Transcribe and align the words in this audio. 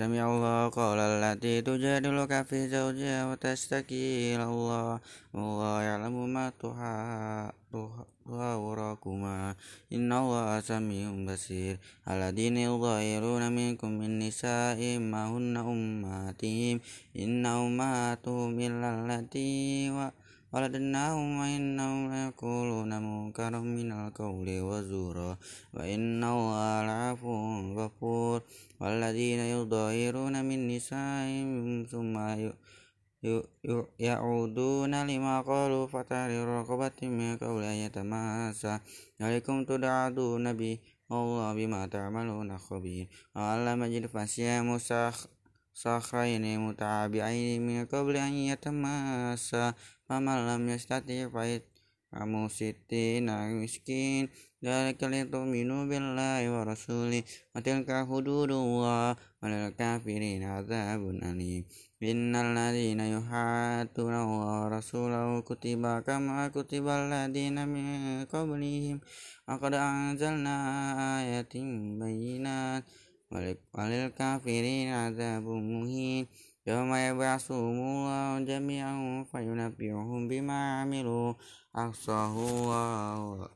سمع 0.00 0.24
الله 0.32 0.72
قول 0.72 0.98
التي 0.98 1.60
تجادلك 1.60 2.32
في 2.48 2.68
زوجها 2.72 3.20
وتشتكي 3.28 4.32
إلى 4.32 4.44
الله 4.48 5.00
والله 5.36 5.82
يعلم 5.82 6.16
ما 6.32 6.46
تحاوركما 8.24 9.54
إن 9.92 10.10
الله 10.12 10.60
سميع 10.60 11.06
بصير 11.28 11.74
الذين 12.08 12.56
يظاهرون 12.56 13.52
منكم 13.52 13.90
من 14.00 14.10
نسائهم 14.24 15.02
ما 15.12 15.22
هن 15.28 15.56
أمهاتهم 15.56 16.80
إن 17.20 17.46
أمهاتهم 17.46 18.50
إلا 18.60 18.88
التي 19.04 19.90
ولدناهم 20.52 21.38
وإنهم 21.40 22.12
ليقولون 22.12 22.90
منكرا 23.02 23.60
من 23.60 23.92
القول 23.92 24.48
وزورا 24.60 25.38
وإن 25.74 26.24
الله 26.24 26.82
لعفو 26.86 27.34
غفور 27.78 28.42
والذين 28.80 29.38
يظاهرون 29.38 30.44
من 30.44 30.68
نسائهم 30.68 31.86
ثم 31.90 32.14
يعودون 33.98 35.06
لما 35.06 35.40
قالوا 35.40 35.86
فتحرير 35.86 36.46
رقبة 36.48 37.08
من 37.08 37.36
قبل 37.36 37.62
أن 37.62 37.76
يتماسا 37.86 38.80
عليكم 39.20 39.64
تدعون 39.64 40.52
به 40.52 40.78
والله 41.10 41.54
بما 41.54 41.86
تعملون 41.86 42.58
خبير 42.58 43.08
وعلم 43.36 43.82
يجد 43.82 44.06
فصيام 44.06 44.78
صخرين 45.74 46.60
متابعين 46.60 47.66
من 47.66 47.86
قبل 47.86 48.16
أن 48.16 48.32
Famalam 50.10 50.66
yastati 50.66 51.22
ya, 51.22 51.30
fa'id 51.30 51.62
kamu 52.10 52.50
siti 52.50 53.22
miskin. 53.54 54.26
Dari 54.58 54.98
kalian 54.98 55.30
tuh 55.30 55.46
minu 55.46 55.86
billahi 55.86 56.50
wa 56.50 56.66
rasuli. 56.66 57.22
Watil 57.54 57.86
wa 57.86 59.14
walil 59.38 59.70
kafirin 59.78 60.42
azabun 60.42 61.22
alim. 61.22 61.62
Innal 62.02 62.58
ladina 62.58 63.06
yuhatuna 63.06 64.26
wa 64.26 64.66
rasulahu 64.66 65.46
kutiba 65.46 66.02
kama 66.02 66.50
kutiba 66.50 67.06
ladina 67.06 67.62
min 67.70 68.26
qablihim. 68.26 68.98
Aqad 69.46 69.78
anzalna 69.78 71.22
ayatin 71.22 72.02
bayinat 72.02 72.82
walil 73.30 74.10
kafirin 74.18 74.90
azabun 74.90 75.62
muhin. 75.62 76.26
يوم 76.67 76.95
يبعثهم 76.95 77.77
الله 77.79 78.45
جميعا 78.45 79.25
فينبئهم 79.31 80.27
بما 80.27 80.81
عملوا 80.81 81.33
أحصاه 81.75 82.35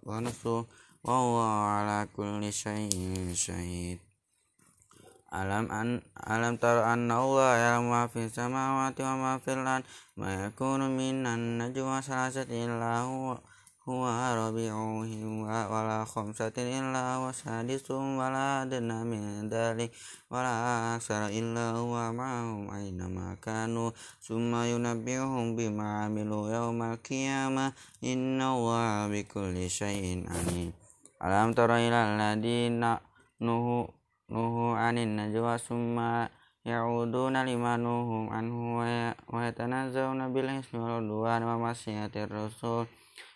ونصره 0.03 0.67
وهو 1.03 1.37
على 1.75 2.07
كل 2.15 2.53
شيء 2.53 3.31
شهيد 3.33 3.99
ألم 5.33 5.71
أن 5.71 6.01
ألم 6.31 6.55
تر 6.57 6.93
أن 6.93 7.11
الله 7.11 7.55
يعلم 7.55 7.89
ما 7.89 8.07
في 8.07 8.25
السماوات 8.25 9.01
وما 9.01 9.37
في 9.37 9.53
الأرض 9.53 9.83
ما 10.17 10.45
يكون 10.45 10.97
من 10.97 11.27
النجوى 11.27 12.01
ثلاثة 12.01 12.49
إلا 12.65 12.97
هو 12.99 13.37
huwa 13.84 14.32
rabi'uhu 14.32 15.44
wala 15.44 16.08
khamsatin 16.08 16.72
illa 16.72 17.20
wa 17.20 17.28
sadisum 17.28 18.16
wala 18.16 18.64
adna 18.64 19.04
min 19.04 19.44
dalik 19.52 19.92
wala 20.32 20.96
aksara 20.96 21.28
illa 21.28 21.76
huwa 21.76 22.08
ma'ahum 22.16 22.72
aina 22.72 23.12
ma 23.12 23.36
kanu. 23.36 23.92
Summa 24.24 24.64
yunabbihum 24.64 25.52
bima 25.52 26.08
amilu 26.08 26.48
yawmal 26.48 26.96
qiyamah. 27.04 27.76
Inna 28.00 28.56
wa 28.56 29.04
bikulli 29.12 29.68
syai'in 29.68 30.24
alim. 30.32 30.72
Alam 31.20 31.52
tara 31.52 31.76
ila 31.76 32.16
alladina 32.16 33.04
nuhu 33.44 33.84
nuhu 34.32 34.72
anin 34.80 35.20
najwa. 35.20 35.60
Summa 35.60 36.32
yauduna 36.64 37.44
lima 37.44 37.76
nuhum 37.76 38.32
anhu 38.32 38.80
wa 38.80 38.88
ya, 38.88 39.12
yatanazawna 39.28 40.32
bil 40.32 40.48
ismi 40.48 40.80
wal 40.80 41.04
udwan 41.04 41.44
masyiatir 41.60 42.32
rasul 42.32 42.88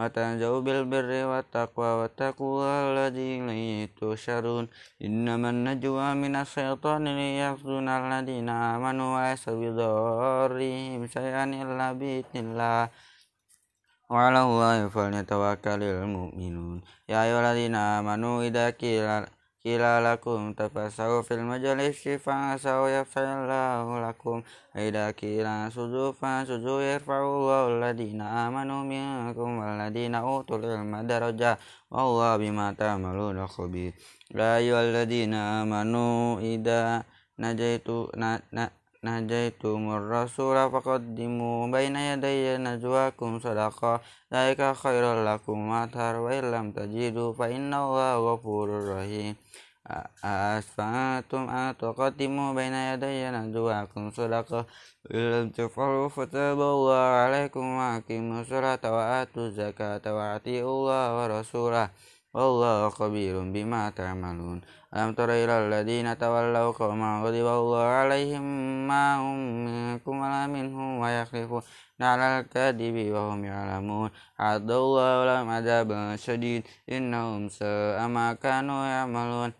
وتنجوا 0.00 0.60
بالبر 0.60 1.10
والتقوى 1.30 1.90
واتقوا 2.00 2.64
الذي 2.88 3.30
إليه 3.40 3.88
تشرون 4.00 4.64
إنما 5.04 5.48
النجوى 5.50 6.08
من 6.22 6.32
الشيطان 6.36 7.04
ليحزن 7.18 7.88
الذين 7.88 8.48
آمنوا 8.48 9.08
وليس 9.16 9.44
بضارهم 9.60 11.00
شيئا 11.06 11.44
إلا 11.62 11.88
بإذن 11.92 12.36
الله. 12.44 12.82
وعلى 14.10 14.40
الله 14.42 14.76
فليتوكل 14.88 15.82
المؤمنون. 15.82 16.78
يا 17.12 17.18
أيها 17.24 17.40
الذين 17.44 17.74
آمنوا 17.74 18.36
إذا 18.48 18.66
قيل 18.80 19.39
Kila 19.60 20.00
lakum 20.00 20.56
tafasahu 20.56 21.20
fil 21.20 21.44
majalis 21.44 22.00
fa'asahu 22.00 22.88
yafsa'illahu 22.96 24.00
lakum. 24.00 24.40
Aida 24.72 25.12
kila 25.12 25.68
suju 25.68 26.16
fa'suju 26.16 26.80
yarfa'ullahu 26.80 27.76
alladina 27.76 28.48
amanu 28.48 28.88
minkum 28.88 29.60
walladina 29.60 30.24
utul 30.24 30.64
ilma 30.64 31.04
daraja. 31.04 31.60
Wallah 31.92 32.40
bima 32.40 32.72
ta'amaluna 32.72 33.44
khabir. 33.44 33.92
La 34.32 34.56
ayyuhalladina 34.64 35.60
amanu 35.60 36.40
ida 36.40 37.04
najaitu 37.36 38.08
na, 38.16 38.40
na, 38.56 38.72
نجيتم 39.04 39.96
الرسول 39.96 40.70
فقدموا 40.70 41.66
بين 41.72 41.96
يدي 41.96 42.56
نجواكم 42.56 43.40
صدقة 43.40 44.00
ذلك 44.32 44.60
خير 44.76 45.04
لكم. 45.24 45.58
أطهر 45.70 46.16
وإن 46.16 46.44
لم 46.50 46.66
تجدوا 46.72 47.32
فإن 47.32 47.74
الله 47.74 48.32
غفور 48.32 48.68
رحيم. 48.92 49.36
أسفنتم 50.24 51.42
أن 51.48 51.76
تقدموا 51.76 52.54
بين 52.54 52.74
يدي 52.74 53.30
نجواكم 53.30 54.10
صدقة 54.10 54.66
إن 55.14 55.22
لم 55.32 55.46
تفعلوا 55.50 56.08
فتاب 56.08 56.60
الله 56.60 57.04
عليكم 57.24 57.64
وأقيموا 57.78 58.40
الصلاة 58.40 58.84
وآتوا 58.84 59.46
الزكاة 59.46 60.04
وأطيعوا 60.16 60.72
الله 60.76 61.04
ورسوله. 61.16 61.90
والله 62.34 62.88
خبير 62.88 63.34
بما 63.54 63.90
تعملون. 63.90 64.60
ألم 64.94 65.14
تر 65.14 65.30
إلى 65.30 65.54
الذين 65.66 66.18
تولوا 66.18 66.70
قوما 66.72 67.22
غضب 67.22 67.46
الله 67.46 67.84
عليهم 68.00 68.44
ما 68.88 69.04
هم 69.22 69.38
منكم 69.66 70.14
ولا 70.22 70.46
منهم 70.46 70.98
ويخلفون 70.98 71.62
على 72.00 72.26
الكذب 72.40 72.96
وهم 73.14 73.44
يعلمون. 73.44 74.10
عد 74.38 74.70
الله 74.70 75.24
لهم 75.26 75.48
عذابا 75.50 76.16
شديد. 76.16 76.62
إنهم 76.90 77.48
ساء 77.48 77.98
ما 78.08 78.34
كانوا 78.34 78.86
يعملون. 78.86 79.52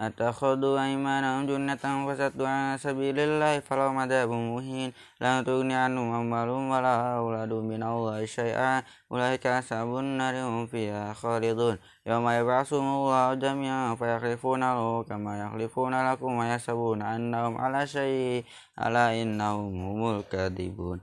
أتخذوا 0.00 0.80
أيمانهم 0.84 1.46
جنة 1.46 1.84
فصدوا 2.06 2.48
عن 2.48 2.78
سبيل 2.78 3.18
الله 3.18 3.60
فلهم 3.60 3.98
عذاب 3.98 4.30
مهين. 4.30 4.92
لا 5.20 5.42
تغني 5.42 5.74
عنهم 5.74 6.08
أموالهم 6.14 6.64
ولا 6.70 7.16
أولادهم 7.20 7.64
من 7.68 7.82
الله 7.82 8.24
شيئا. 8.24 8.82
أولئك 9.12 9.46
أصحاب 9.46 9.96
النار 9.98 10.34
هم 10.48 10.66
فيها 10.66 11.12
خالدون. 11.12 11.76
يوم 12.05 12.29
يبعثهم 12.29 12.87
الله 12.95 13.33
جميعا 13.33 13.95
فيحلفون 13.95 14.59
له 14.59 15.03
كما 15.03 15.41
يحلفون 15.41 16.11
لكم 16.11 16.31
ويحسبون 16.37 17.01
أنهم 17.01 17.57
على 17.57 17.87
شيء 17.87 18.43
ألا 18.85 19.21
إنهم 19.21 19.73
هم 19.81 20.19
الكاذبون 20.19 20.99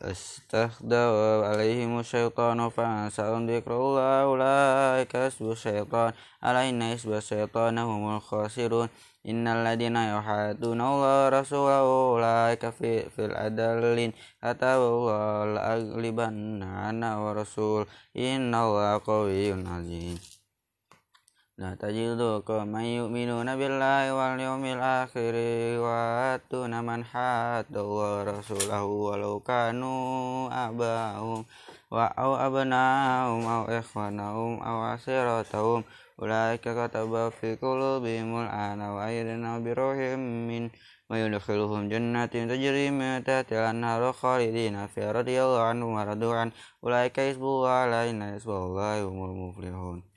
استخدوا 0.00 1.46
عليهم 1.46 1.98
الشيطان 2.00 2.68
فأنساهم 2.68 3.50
ذكر 3.50 3.72
الله 3.76 4.22
أولئك 4.22 5.16
حسب 5.16 5.50
الشيطان 5.50 6.12
ألا 6.44 6.68
إن 6.68 6.82
حسب 6.82 7.12
الشيطان 7.12 7.78
هم 7.78 8.16
الخاسرون 8.16 8.88
إن 9.28 9.48
الذين 9.48 9.96
يحادون 9.96 10.80
الله 10.80 11.26
ورسوله 11.26 11.80
أولئك 12.12 12.70
في, 12.70 13.10
في 13.10 13.24
الأدلين 13.24 14.12
كتب 14.42 14.80
الله 14.92 15.44
لأغلبن 15.54 16.62
أنا 16.62 17.18
ورسول 17.18 17.86
إن 18.16 18.54
الله 18.54 19.00
قوي 19.06 19.52
عزيز 19.52 20.39
Nah 21.61 21.77
tajidu 21.77 22.41
man 22.65 22.81
yu'minuna 22.81 23.53
billahi 23.53 24.09
wal 24.09 24.33
yawmil 24.33 24.81
akhir 24.81 25.37
wa 25.77 26.33
atuna 26.33 26.81
man 26.81 27.05
hadda 27.05 27.85
wa 27.85 28.25
rasulahu 28.25 29.13
walau 29.13 29.37
kanu 29.45 30.49
abahum 30.49 31.45
wa 31.93 32.09
au 32.17 32.33
abnahum 32.33 33.45
au 33.45 33.69
ikhwanahum 33.69 34.57
au 34.57 34.89
asiratahum 34.89 35.85
ulaika 36.17 36.73
kataba 36.73 37.29
fi 37.29 37.53
qulubihimul 37.61 38.49
ana 38.49 38.97
wa 38.97 39.05
ayyadna 39.05 39.61
bi 39.61 39.77
ruhim 39.77 40.49
min 40.49 40.73
wa 41.13 41.21
yudkhiluhum 41.21 41.93
jannatin 41.93 42.49
tajri 42.49 42.89
min 42.89 43.21
tahtiha 43.21 43.69
al-anharu 43.69 44.09
khalidina 44.17 44.89
fiha 44.89 45.13
radiyallahu 45.13 45.77
anhum 45.77 45.93
wa 45.93 46.09
radu'an 46.09 46.49
ulaika 46.81 47.21
hizbullah 47.21 47.85
la 47.85 48.09
ilaha 48.09 48.41
illa 48.41 49.05
humul 49.05 49.53
muflihun. 49.53 50.10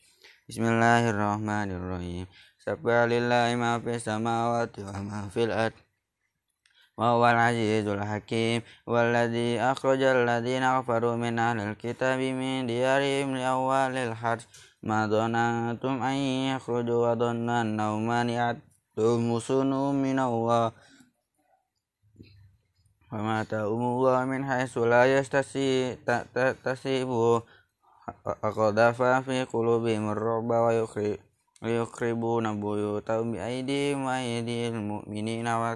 Bismillahirrahmanirrahim. 0.45 2.29
Sabbaha 2.61 3.09
lillahi 3.09 3.57
ma 3.57 3.81
fis 3.81 4.05
samawati 4.05 4.85
wa 4.85 5.01
ma 5.01 5.25
fil 5.33 5.49
ard. 5.49 5.73
Wa 7.01 7.17
huwal 7.17 7.41
azizul 7.49 7.97
hakim 8.05 8.61
walladzi 8.85 9.57
akhrajal 9.57 10.29
ladzina 10.29 10.77
kafaru 10.77 11.17
min 11.17 11.41
ahlil 11.41 11.73
kitabi 11.81 12.37
min 12.37 12.69
diyarihim 12.69 13.33
li 13.33 13.41
awwalil 13.41 14.13
harj 14.13 14.45
ma 14.85 15.09
dhanantum 15.09 16.05
an 16.05 16.13
yakhruju 16.53 16.93
wa 16.93 17.17
dhanna 17.17 17.65
annahum 17.65 18.05
mani'atum 18.05 19.97
min 19.97 20.21
Allah 20.21 20.77
wa 23.09 23.17
ma 23.17 23.49
ta'umullah 23.49 24.29
min 24.29 24.45
haitsu 24.45 24.85
la 24.85 25.09
yastasi 25.09 25.97
tasibu 26.61 27.41
aqdafa 28.45 29.25
fi 29.25 29.49
qulubihim 29.49 30.13
ar-ru'ba 30.13 30.69
wa 30.69 30.73
yuqribuna 31.65 32.53
buyutahum 32.57 33.33
bi 33.33 33.39
aydihim 33.41 34.05
wa 34.05 34.21
aydil 34.21 34.77
mu'minina 34.77 35.57
wa 35.57 35.73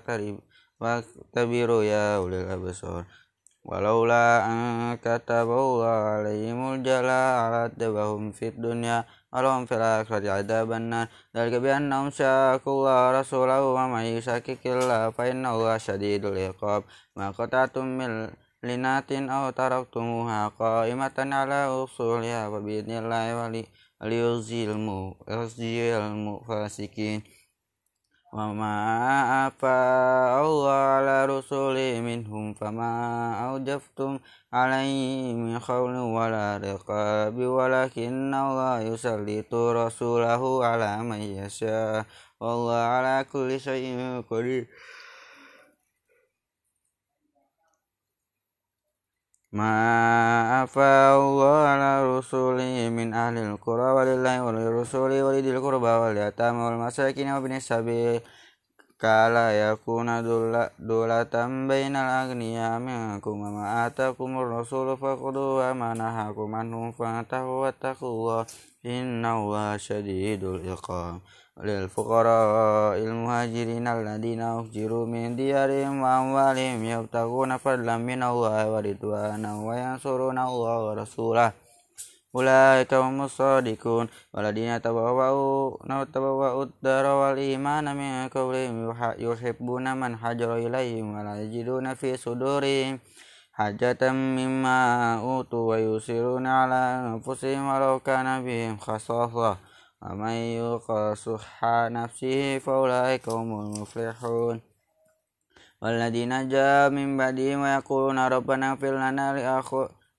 tabiru 1.33 1.81
ya 1.81 2.21
ulil 2.21 2.45
absar. 2.45 3.09
Walaula 3.69 4.49
an 4.49 4.97
kataballahu 4.97 5.85
alaihimul 5.85 6.81
jala 6.81 7.51
ala 7.51 7.63
tabahum 7.69 8.33
fid 8.33 8.57
dunya 8.57 9.05
walahum 9.29 9.69
fil 9.69 9.83
akhirati 9.83 10.29
adzaban 10.33 10.89
nar. 10.89 11.13
Dzalika 11.37 11.61
bi 11.61 11.69
annahum 11.69 12.09
syaqullaha 12.09 13.21
rasulahu 13.21 13.77
wa 13.77 13.93
may 13.93 14.17
yushaqiqillah 14.17 15.13
fa 15.13 15.29
innallaha 15.29 15.77
syadidul 15.77 16.37
iqab. 16.37 16.89
Ma 17.13 17.29
qatatum 17.37 17.85
min 17.93 18.33
linatin 18.67 19.31
aw 19.31 19.55
taraktumuha 19.55 20.51
qa'imatan 20.59 21.31
ala 21.31 21.71
usuliha 21.71 22.51
wa 22.51 22.59
biidnillahi 22.59 23.33
wa 23.39 23.47
liyuzilmu 24.03 25.15
yuzilmu 25.31 26.43
fasikin. 26.43 27.23
Wa 28.29 28.53
ma 28.53 28.75
afa 29.49 29.79
Allah 30.45 31.01
ala 31.01 31.17
rusuli 31.25 31.97
minhum 32.05 32.53
fama 32.53 33.33
awjaftum 33.41 34.21
alaihi 34.53 35.33
min 35.33 35.57
khawlin 35.57 36.13
wala 36.13 36.61
riqabi 36.61 37.49
walakin 37.49 38.29
Allah 38.29 38.85
yusallitu 38.85 39.73
rasulahu 39.73 40.61
ala 40.61 41.01
man 41.01 41.25
yasha. 41.25 42.05
Wallahu 42.37 42.91
ala 43.01 43.25
kulli 43.25 43.57
syai'in 43.57 44.21
qadir 44.29 44.69
ما 49.54 50.64
أفاء 50.64 51.20
الله 51.22 51.58
على 51.72 52.18
رسوله 52.18 52.90
من 52.90 53.14
أهل 53.14 53.38
القرى 53.38 53.92
ولله 53.92 54.44
ولرسوله 54.46 55.24
ولذي 55.26 55.52
القربى 55.52 55.94
واليتامى 56.02 56.62
والمساكين 56.64 57.28
وابن 57.30 57.52
السبيل 57.52 58.22
كلا 59.02 59.48
يكون 59.72 60.08
دولة 60.80 61.44
بين 61.70 61.96
الأغنياء 61.96 62.80
منكم 62.80 63.36
وما 63.42 63.88
آتاكم 63.88 64.30
الرسول 64.40 64.98
فخذوه 64.98 65.72
وما 65.72 65.94
نهاكم 65.94 66.56
عنه 66.56 66.92
فانتهوا 66.92 67.62
واتقوا 67.62 68.10
الله 68.10 68.46
إن 68.86 69.26
الله 69.26 69.78
شديد 69.78 70.44
العقاب 70.44 71.20
للفقراء 71.62 72.98
المهاجرين 72.98 73.88
الذين 73.88 74.42
أهجروا 74.42 75.06
من 75.06 75.36
ديارهم 75.36 76.02
وأموالهم 76.02 76.84
يبتغون 76.84 77.58
فضلا 77.58 77.98
من 77.98 78.24
الله 78.24 78.72
ورضوانا 78.72 79.52
وينصرون 79.68 80.38
الله 80.40 80.78
ورسوله 80.88 81.54
أولئك 82.36 82.94
هم 82.94 83.22
الصادقون 83.22 84.08
والذين 84.34 84.82
تبوأوا 84.82 86.04
تبوأوا 86.04 86.64
الدار 86.64 87.06
والإيمان 87.06 87.86
من 87.96 88.30
قبلهم 88.30 88.76
يحبون 89.20 89.98
من 89.98 90.18
حجر 90.18 90.58
إليهم 90.58 91.06
ولا 91.18 91.42
يجدون 91.42 91.94
في 91.94 92.18
صدورهم 92.18 93.00
حاجة 93.54 94.12
مما 94.12 94.80
أوتوا 95.20 95.70
ويسرون 95.70 96.48
على 96.48 96.82
أنفسهم 97.14 97.64
ولو 97.68 98.00
كان 98.00 98.46
بهم 98.46 98.78
خصاصة 98.78 99.67
ومن 100.02 100.36
يوق 100.60 101.14
شح 101.14 101.60
نفسه 101.98 102.60
فأولئك 102.60 103.30
هم 103.30 103.60
المفلحون 103.60 104.62
والذين 105.82 106.50
جاءوا 106.50 106.90
من 106.90 107.18
بعدهم 107.18 107.62
ويقولون 107.62 108.20
ربنا 108.20 108.72
اغفر 108.72 108.94
لنا 109.04 109.26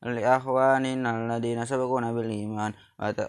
لأخواننا 0.05 1.11
الذين 1.11 1.64
سبقونا 1.64 2.12
بالإيمان 2.12 2.72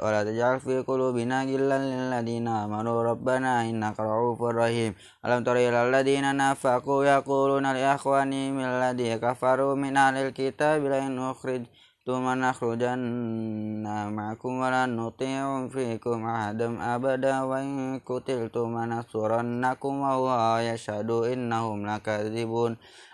ولا 0.04 0.24
تجعل 0.24 0.60
في 0.60 0.82
قلوبنا 0.82 1.44
غلا 1.44 1.78
للذين 1.80 2.48
آمنوا 2.48 3.04
ربنا 3.04 3.62
إنك 3.70 4.00
رؤوف 4.00 4.42
رحيم 4.42 4.96
ألم 5.26 5.44
تر 5.44 5.56
إلى 5.56 5.80
الذين 5.90 6.36
نافقوا 6.36 7.06
يقولون 7.06 7.66
لإخوانهم 7.74 8.60
الذين 8.60 9.18
كفروا 9.18 9.76
من 9.76 9.98
أهل 9.98 10.16
الكتاب 10.16 10.84
لئن 10.84 11.20
أخرج 11.20 11.62
ثم 12.11 12.27
نخرجن 12.27 13.87
معكم 14.19 14.53
ولا 14.63 14.87
نطيع 14.87 15.69
فيكم 15.69 16.19
أحدا 16.27 16.69
أبدا 16.95 17.35
وإن 17.43 18.01
قتلتم 18.07 18.69
لننصرنكم 18.79 19.95
والله 20.01 20.61
يشهد 20.61 21.11
إنهم 21.11 21.79
لكاذبون 21.87 22.73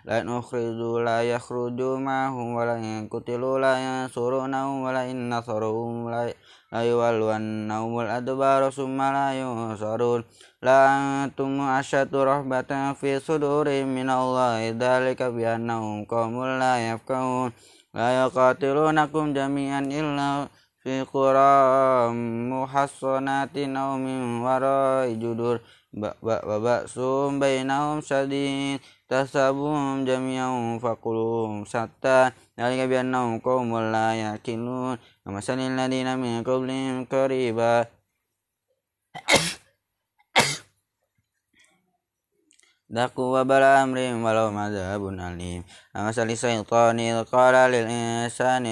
لئن 0.09 0.29
أخرجوا 0.29 1.01
لا 1.01 1.19
يخرجوا 1.33 1.97
معهم 1.99 2.49
ولئن 2.55 3.09
قتلوا 3.13 3.59
لا 3.59 3.75
ينصرونهم 3.87 4.77
ولئن 4.83 5.17
نصروهم 5.35 5.95
يولونهم 6.73 7.93
الأدبار 8.01 8.71
ثم 8.71 8.99
لا 9.03 9.29
ينصرون 9.41 10.25
لا 10.63 10.79
أنتم 11.25 11.61
أشد 11.61 12.17
رهبة 12.17 12.93
في 12.93 13.21
صدورهم 13.21 13.87
من 13.99 14.09
الله 14.11 14.61
ذلك 14.85 15.23
بأنهم 15.23 16.05
قوم 16.05 16.35
لا 16.45 16.75
يفقهون 16.93 17.53
la 17.97 18.29
yaqatilunakum 18.29 19.33
jami'an 19.33 19.89
illa 19.89 20.53
fi 20.85 21.01
qura 21.09 22.13
muhassanatin 22.13 23.73
aw 23.73 23.97
wara'i 24.45 25.17
judur. 25.17 25.65
Ba 25.97 26.13
ba 26.21 26.45
ba 26.45 26.85
sum 26.85 27.41
bainahum 27.41 28.05
sadid 28.05 28.85
tasabum 29.09 30.05
sata 30.05 30.77
faqulum 30.77 31.65
satta. 31.65 32.37
Dalika 32.53 32.85
biannahum 32.85 33.41
qaumul 33.41 33.89
la 33.89 34.13
yaqilun 34.13 35.01
kama 35.25 35.41
sanil 35.41 35.73
ladina 35.73 36.21
min 36.21 36.45
qablihim 36.45 37.09
qariba 37.09 37.89
ذاقوا 42.93 43.41
وبل 43.41 43.63
أمرهم 43.63 44.25
ولهم 44.25 44.59
عذاب 44.59 45.03
أليم. 45.09 45.65
أمثل 45.97 46.31
الشيطان 46.31 47.25
قال 47.25 47.55
للإنسان 47.71 48.67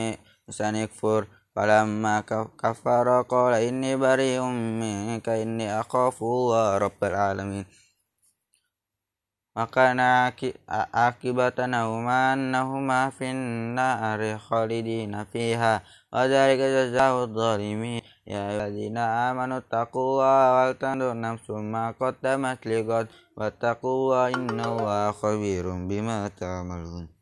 إنسان 0.49 0.77
يكفر 0.77 1.27
فلما 1.57 2.21
كفر 2.63 3.23
قال 3.23 3.55
إني 3.55 3.97
بريء 3.97 4.43
منك 4.43 5.29
إني 5.29 5.81
أخاف 5.81 6.23
الله 6.23 6.79
رب 6.79 7.05
العالمين. 7.05 7.65
وكان 9.57 10.01
عاقبتهما 10.69 12.33
أنهما 12.33 13.11
في 13.11 13.31
النار 13.31 14.39
خالدين 14.39 15.25
فيها 15.25 15.83
وذلك 16.13 16.59
جزاء 16.59 17.25
الظالمين 17.25 18.03
يا 18.27 18.43
الذين 18.51 18.99
آمنوا 18.99 19.59
اتقوا 19.59 20.03
الله 20.03 20.43
ولتنظر 20.57 21.21
نفس 21.21 21.51
ما 21.51 21.95
قدمت 22.01 22.67
لغد 22.67 23.07
واتقوا 23.37 23.95
الله 23.95 24.29
إن 24.35 24.61
الله 24.61 25.11
خبير 25.11 25.65
بما 25.71 26.29
تعملون 26.29 27.14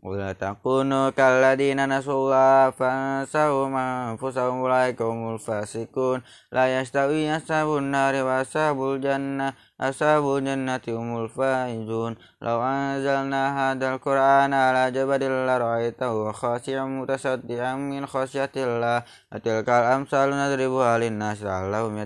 Wala 0.00 0.32
takunu 0.32 1.12
kalladina 1.12 1.84
nasullah 1.84 2.72
fansahum 2.72 3.76
anfusahum 3.76 4.64
ulaikumul 4.64 5.36
fasikun 5.36 6.24
la 6.48 6.72
yastawi 6.72 7.28
ashabun 7.28 7.92
nari 7.92 8.24
wa 8.24 8.40
ashabul 8.40 8.96
jannah 8.96 9.52
ashabul 9.76 10.40
jannati 10.40 10.96
injun 10.96 11.28
faizun. 11.28 12.12
Law 12.40 12.64
anzalna 12.64 13.52
hadal 13.52 14.00
qur'ana 14.00 14.72
ala 14.72 14.88
jabadil 14.88 15.44
la 15.44 15.60
ra'aitahu 15.60 16.32
khashi'an 16.32 16.88
mutasaddian 16.88 17.76
min 17.92 18.08
khasyatillah. 18.08 19.04
Atilkal 19.28 19.84
amsalu 19.84 20.32
nadribu 20.32 20.80
halin 20.80 21.20
nas 21.20 21.44
la'allahum 21.44 22.00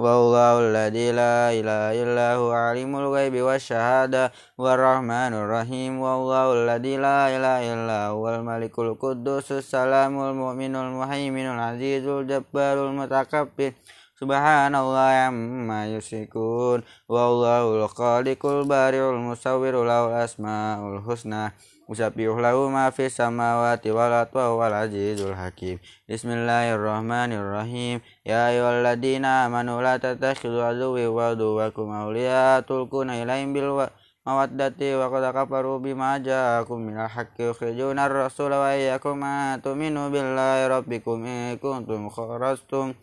والله 0.00 0.52
الذي 0.60 1.12
لا 1.12 1.52
إله 1.52 1.84
إلا 2.02 2.28
هو 2.40 2.50
عليم 2.52 2.88
الغيب 2.96 3.34
والشهادة 3.36 4.32
والرحمن 4.56 5.32
الرحيم. 5.36 6.00
والله 6.00 6.46
الذي 6.52 6.96
لا 6.96 7.28
إله 7.36 7.60
إلا 7.74 8.00
هو 8.16 8.24
الملك 8.34 8.78
القدوس 8.78 9.52
السلام 9.52 10.12
المؤمن 10.16 10.72
المهيمن 10.76 11.46
العزيز 11.54 12.04
الجبار 12.08 12.76
المتكبر. 12.88 13.72
Subhanallah 14.20 15.32
amma 15.32 15.88
yusykun 15.88 16.84
Wallahul 17.08 17.88
khaliqul 17.88 18.68
bari'ul 18.68 19.16
musawwirul 19.16 19.88
lahu 19.88 20.12
asmaul 20.12 21.00
husna 21.00 21.56
Usabbihu 21.90 22.38
lahu 22.38 22.70
ma 22.70 22.86
fis 22.94 23.18
samawati 23.18 23.90
wal 23.90 24.14
ardi 24.14 24.38
wal 24.38 24.70
azizul 24.70 25.34
hakim 25.34 25.82
Bismillahirrahmanirrahim 26.06 27.98
Ya 28.22 28.46
ayyuhalladzina 28.46 29.50
amanu 29.50 29.82
la 29.82 29.98
tattakhidhu 29.98 30.62
aduwwi 30.62 31.10
wa 31.10 31.34
aduwwakum 31.34 31.90
awliya 31.90 32.62
tulquna 32.62 33.18
ilaihim 33.18 33.50
bil 33.50 33.90
mawaddati 34.22 34.94
wa 34.94 35.10
qad 35.10 35.34
kafaru 35.34 35.82
bima 35.82 36.22
ja'akum 36.22 36.78
minal 36.78 37.10
haqqi 37.10 37.50
yukhrijuna 37.50 38.06
ar-rasula 38.06 38.62
wa 38.62 38.70
iyyakum 38.70 39.18
ma 39.18 39.58
tu'minu 39.58 40.14
billahi 40.14 40.70
rabbikum 40.70 41.26
in 41.26 41.58
kuntum 41.58 42.06
kharastum 42.06 42.94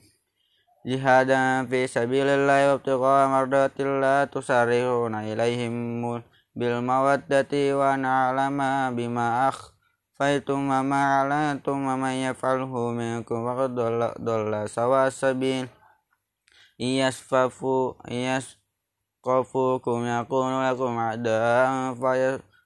jihadan 0.87 1.67
fi 1.67 1.91
sabilillah 1.91 2.71
wa 2.71 2.79
ibtigha 2.79 3.15
mardatillah 3.35 4.31
tusarihuna 4.31 5.27
ilaihim 5.27 5.99
bil 6.57 6.81
mawaddati 6.81 7.69
wa 7.77 7.93
na'lama 7.93 8.89
bima 8.97 9.53
akhfaytum 9.53 10.73
wa 10.73 10.81
ma 10.81 11.21
alantum 11.21 11.85
wa 11.85 11.93
man 11.93 12.17
yaf'alhu 12.17 12.97
minkum 12.97 13.45
faqad 13.45 13.77
dhalla 14.17 14.65
sawa 14.65 15.13
sabil. 15.13 15.69
Iyasfafu 16.81 17.93
iyasqafukum 18.09 20.01
yakunu 20.09 20.65
lakum 20.65 20.97
a'da'an 20.97 21.93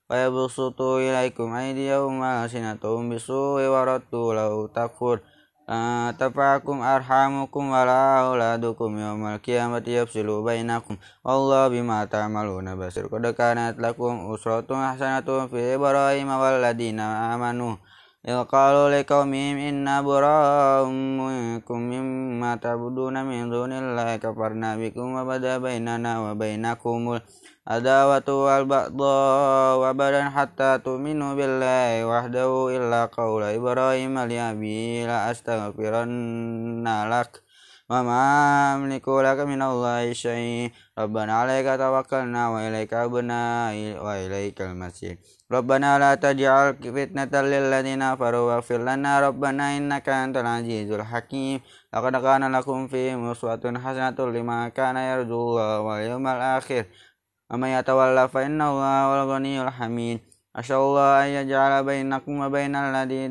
fayabsutu 0.07 1.03
ilaikum 1.03 1.51
aydiyahum 1.51 2.19
wa 2.19 2.48
sinatum 2.48 3.12
bisu'i 3.12 3.67
wa 3.67 3.88
raddu 3.88 4.36
lau 4.36 4.67
takfur 4.71 5.19
tafakum 6.19 6.83
arhamukum 6.83 7.71
wala 7.71 8.27
auladukum 8.27 8.91
yawmal 8.99 9.39
qiyamati 9.39 9.95
yafsilu 9.95 10.43
bainakum. 10.43 10.99
Wallahu 11.23 11.71
bima 11.71 12.03
ta'maluna 12.11 12.75
basir. 12.75 13.07
Qad 13.07 13.23
kanat 13.31 13.79
lakum 13.79 14.27
usratun 14.27 14.83
hasanatun 14.83 15.47
fi 15.47 15.79
ibrahim 15.79 16.27
wal 16.27 16.59
ladina 16.59 17.31
amanu 17.31 17.79
إذ 18.28 18.42
قالوا 18.44 18.90
لقومهم 18.90 19.56
إنا 19.56 20.02
براء 20.02 20.85
منكم 20.90 21.78
مما 21.78 22.56
تعبدون 22.56 23.25
من 23.25 23.50
دون 23.50 23.73
الله 23.73 24.16
كفرنا 24.16 24.76
بكم 24.76 25.06
وبدا 25.14 25.58
بيننا 25.58 26.12
وبينكم 26.30 27.18
العداوة 27.68 28.28
والبغضاء 28.44 29.90
أبدا 29.90 30.23
حتى 30.30 30.78
تؤمنوا 30.85 31.35
بالله 31.35 32.06
وحده 32.06 32.50
إلا 32.76 33.00
قول 33.18 33.42
إبراهيم 33.42 34.18
لأبيه 34.18 35.06
لأستغفرن 35.06 36.88
لك 37.12 37.32
وما 37.91 38.24
أملك 38.75 39.03
لك 39.03 39.39
من 39.51 39.62
الله 39.62 40.13
شيء 40.13 40.71
ربنا 40.98 41.33
عليك 41.39 41.67
توكلنا 41.83 42.41
وإليك 42.50 42.93
أبنا 42.93 43.41
وإليك 44.05 44.62
المسير 44.62 45.15
ربنا 45.51 46.00
لا 46.00 46.15
تجعل 46.15 46.67
فتنة 46.79 47.33
للذين 47.41 48.03
كفروا 48.13 48.43
واغفر 48.48 48.79
لنا 48.89 49.12
ربنا 49.27 49.77
إنك 49.77 50.07
أنت 50.10 50.38
العزيز 50.38 50.91
الحكيم 50.91 51.60
لقد 51.93 52.15
كان 52.15 52.43
لكم 52.55 52.88
فيهم 52.88 53.31
أسوة 53.31 53.63
حسنة 53.83 54.17
لمن 54.36 54.67
كان 54.71 54.95
يرجو 54.98 55.39
الله 55.50 55.79
واليوم 55.81 56.27
الآخر 56.27 56.83
ومن 57.51 57.69
يتولى 57.77 58.24
فإن 58.33 58.60
الله 58.62 58.95
هو 59.03 59.13
الغني 59.24 59.62
الحميد 59.67 60.19
أسأل 60.55 60.75
الله 60.75 61.07
أن 61.24 61.29
يجعل 61.39 61.83
بينكم 61.83 62.33
وبين 62.39 62.75
الذي 62.75 63.24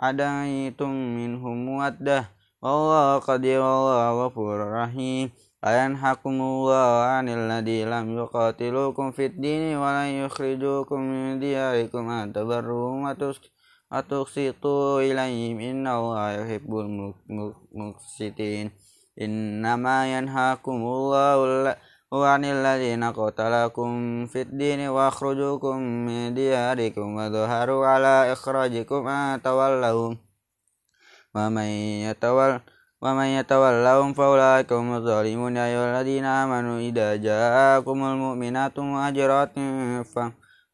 عديتم 0.00 0.90
منهم 1.18 1.56
مودة 1.66 2.35
والله 2.61 3.17
قدير 3.17 3.59
والله 3.61 4.25
غفور 4.25 4.57
رحيم 4.73 5.31
أينهاكم 5.65 6.35
الله 6.41 7.03
عن 7.03 7.29
الذي 7.29 7.85
لم 7.85 8.17
يقاتلوكم 8.17 9.11
في 9.11 9.25
الدين 9.25 9.77
ولن 9.77 10.09
يخرجوكم 10.25 10.99
من 10.99 11.39
دياركم 11.39 12.09
أن 12.09 12.33
تبروهم 12.33 13.15
وتقسطوا 13.91 15.01
إليهم 15.01 15.59
إن 15.59 15.87
الله 15.87 16.31
يحب 16.31 16.71
المقسطين 17.75 18.71
إنما 19.21 20.17
ينهاكم 20.17 20.71
الله 20.71 21.75
وعن 22.11 22.45
الذين 22.45 23.03
قتلكم 23.03 23.89
في 24.25 24.41
الدين 24.41 24.79
وأخرجوكم 24.89 25.77
من 25.77 26.33
دياركم 26.33 27.15
وظهروا 27.15 27.87
على 27.87 28.31
إخراجكم 28.33 29.07
أن 29.07 29.41
تولهم 29.41 30.24
ومن 31.36 31.68
يتول 32.08 32.60
ومن 33.02 33.28
يتولهم 33.38 34.12
فأولئك 34.12 34.72
هم 34.72 34.88
الظالمون 34.96 35.56
يا 35.56 35.66
أيها 35.66 36.00
الذين 36.00 36.24
آمنوا 36.24 36.78
إذا 36.88 37.16
جاءكم 37.16 37.98
المؤمنات 38.04 38.78
مهاجرات 38.78 39.54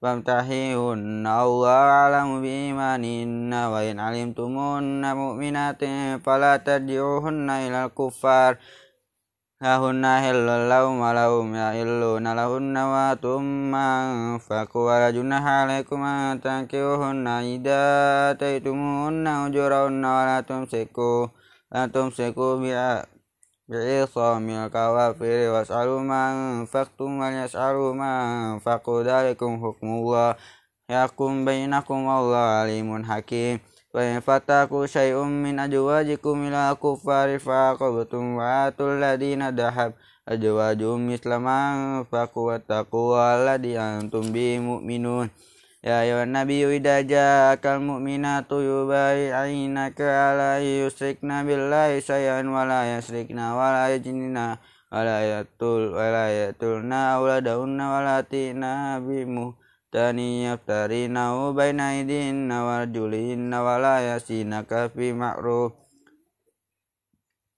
فامتحيهن 0.03 1.27
الله 1.27 1.69
أعلم 1.69 2.29
بإيمانهن 2.43 3.53
وإن 3.73 3.97
علمتموهن 4.01 5.03
مؤمنات 5.17 5.83
فلا 6.25 6.53
ترجعوهن 6.57 7.49
إلى 7.51 7.79
الكفار. 7.85 8.53
Hahunna 9.63 10.19
hillun 10.27 10.67
lahum 10.67 10.99
wa 10.99 11.15
lahum 11.15 11.55
yahilluna 11.55 12.35
lahunna 12.35 12.83
wa 12.91 13.15
tumma 13.15 13.87
faku 14.43 14.91
wa 14.91 15.07
junaha 15.15 15.63
alaikum 15.71 16.03
an 16.03 16.43
tankihuhunna 16.43 17.47
idha 17.47 18.35
taitumuhunna 18.35 19.47
ujurahunna 19.47 20.09
wa 20.11 20.23
la 20.27 20.39
tumsiku 20.43 21.31
la 21.71 21.87
tumsiku 21.87 22.59
bi'a 22.59 23.07
bi'isamil 23.71 24.67
kawafiri 24.67 25.47
was'alu 25.55 26.03
man 26.03 26.67
faktum 26.67 27.23
wal 27.23 27.31
yas'alu 27.31 27.95
man 27.95 28.59
faku 28.59 29.07
dalikum 29.07 29.63
hukmullah 29.63 30.35
Fataku 33.93 34.89
syai'um 34.89 35.29
min 35.29 35.61
ajwajikum 35.61 36.49
ila 36.49 36.73
kufari 36.81 37.37
faqabtum 37.37 38.41
wa 38.41 38.73
atul 38.73 38.97
ladina 38.97 39.53
dahab 39.53 39.93
ajwajum 40.25 41.13
mislaman 41.13 42.09
faqu 42.09 42.49
wattaqu 42.49 43.13
alladhi 43.13 43.77
antum 43.77 44.33
bi 44.33 44.57
mu'minun. 44.57 45.29
Ya 45.85 46.09
ayuhan 46.09 46.33
nabiyyu 46.33 46.73
idza 46.73 47.05
ja'akal 47.05 47.85
mu'minatu 47.85 48.65
yubayi'inaka 48.65 50.09
ala 50.09 50.65
yusrikna 50.65 51.45
billahi 51.45 52.01
syai'an 52.01 52.49
wa 52.49 52.65
la 52.65 52.97
yusrikna 52.97 53.53
wa 53.53 53.77
la 53.77 53.93
yajnina 53.93 54.57
yatul 54.89 55.93
wa 55.93 56.33
yatulna 56.33 57.21
auladahunna 57.21 57.85
wa 57.93 58.01
la 58.01 58.17
tina 58.25 58.97
bimuh 59.05 59.53
تئنا 59.92 60.12
بمؤمنين 60.12 60.28
tani 60.28 60.44
yaftarinahu 60.44 61.56
baina 61.56 61.96
aydinna 61.96 62.68
wa 62.68 62.84
arjulihinna 62.84 63.64
wa 63.64 63.80
la 63.80 64.04
yasinaka 64.04 64.92
fi 64.92 65.16
ma'ruf 65.16 65.88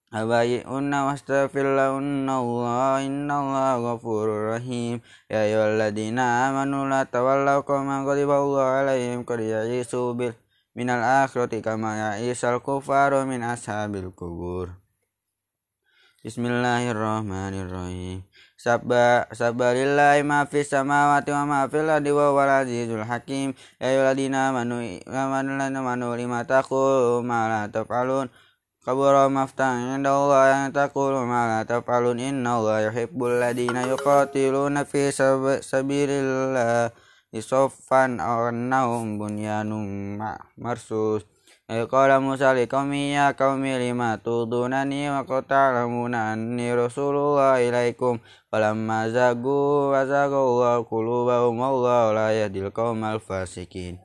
Abayi'unna 0.09 1.05
wastaghfirlahunna 1.05 2.41
Allah 2.41 3.05
inna 3.05 3.45
Allah 3.45 3.77
ghafurur 3.77 4.57
rahim 4.57 5.05
Ya 5.29 5.45
ayyuhalladzina 5.45 6.50
amanu 6.50 6.89
la 6.89 7.05
tawallaw 7.05 7.62
qawman 7.62 8.09
ghadiba 8.09 8.41
Allah 8.41 8.81
alaihim 8.86 9.21
qad 9.21 9.45
ya'isu 9.45 10.17
bil 10.17 10.33
minal 10.74 11.05
akhirati 11.05 11.62
kama 11.62 12.17
ya'isal 12.17 12.57
kufaru 12.57 13.21
min 13.29 13.45
ashabil 13.45 14.09
kubur 14.09 14.74
Bismillahirrahmanirrahim 16.25 18.25
Sabba 18.64 19.28
sabbalillahi 19.28 20.25
ma 20.25 20.49
fis 20.49 20.73
samawati 20.73 21.28
wa 21.37 21.44
ma 21.44 21.61
fil 21.68 21.85
ardi 21.85 22.09
wa 22.09 22.33
huwal 22.33 22.64
azizul 22.64 23.04
hakim. 23.04 23.52
Ya 23.76 23.92
ayyuhalladzina 23.92 24.49
amanu 24.49 24.80
amanu 25.04 25.61
amanu 25.61 26.16
lima 26.16 26.49
taqulu 26.49 27.21
ma 27.21 27.44
la 27.44 27.61
taf'alun. 27.68 28.33
Kabura 28.80 29.28
maftan 29.28 30.00
inda 30.00 30.16
Allah 30.16 30.49
yang 30.49 30.73
taqulu 30.73 31.28
ma 31.28 31.44
la 31.44 31.61
taf'alun. 31.68 32.16
Inna 32.16 32.56
Allah 32.56 32.88
yuhibbul 32.88 33.37
ladina 33.37 33.85
yuqatiluna 33.85 34.88
fi 34.88 35.12
sabilillah. 35.12 36.88
Isoffan 37.37 38.16
aw 38.16 38.49
annahum 38.49 39.21
bunyanum 39.21 40.16
marsus 40.56 41.28
Qala 41.64 42.21
Musa 42.21 42.52
liqaumi 42.52 43.16
ya 43.16 43.33
qawmi 43.33 43.80
lima 43.80 44.21
tudunani 44.21 45.09
wa 45.09 45.25
qata'lamuna 45.25 46.37
anni 46.37 46.68
rasulullah 46.76 47.56
ilaikum? 47.56 48.21
Falamma 48.52 49.09
zagu 49.09 49.88
wa 49.88 50.04
zaghallahu 50.04 50.85
qulubahum 50.85 51.56
Allah 51.64 52.12
la 52.12 52.28
yadil 52.37 52.68
qawm 52.68 53.00
al-fasikin 53.09 53.97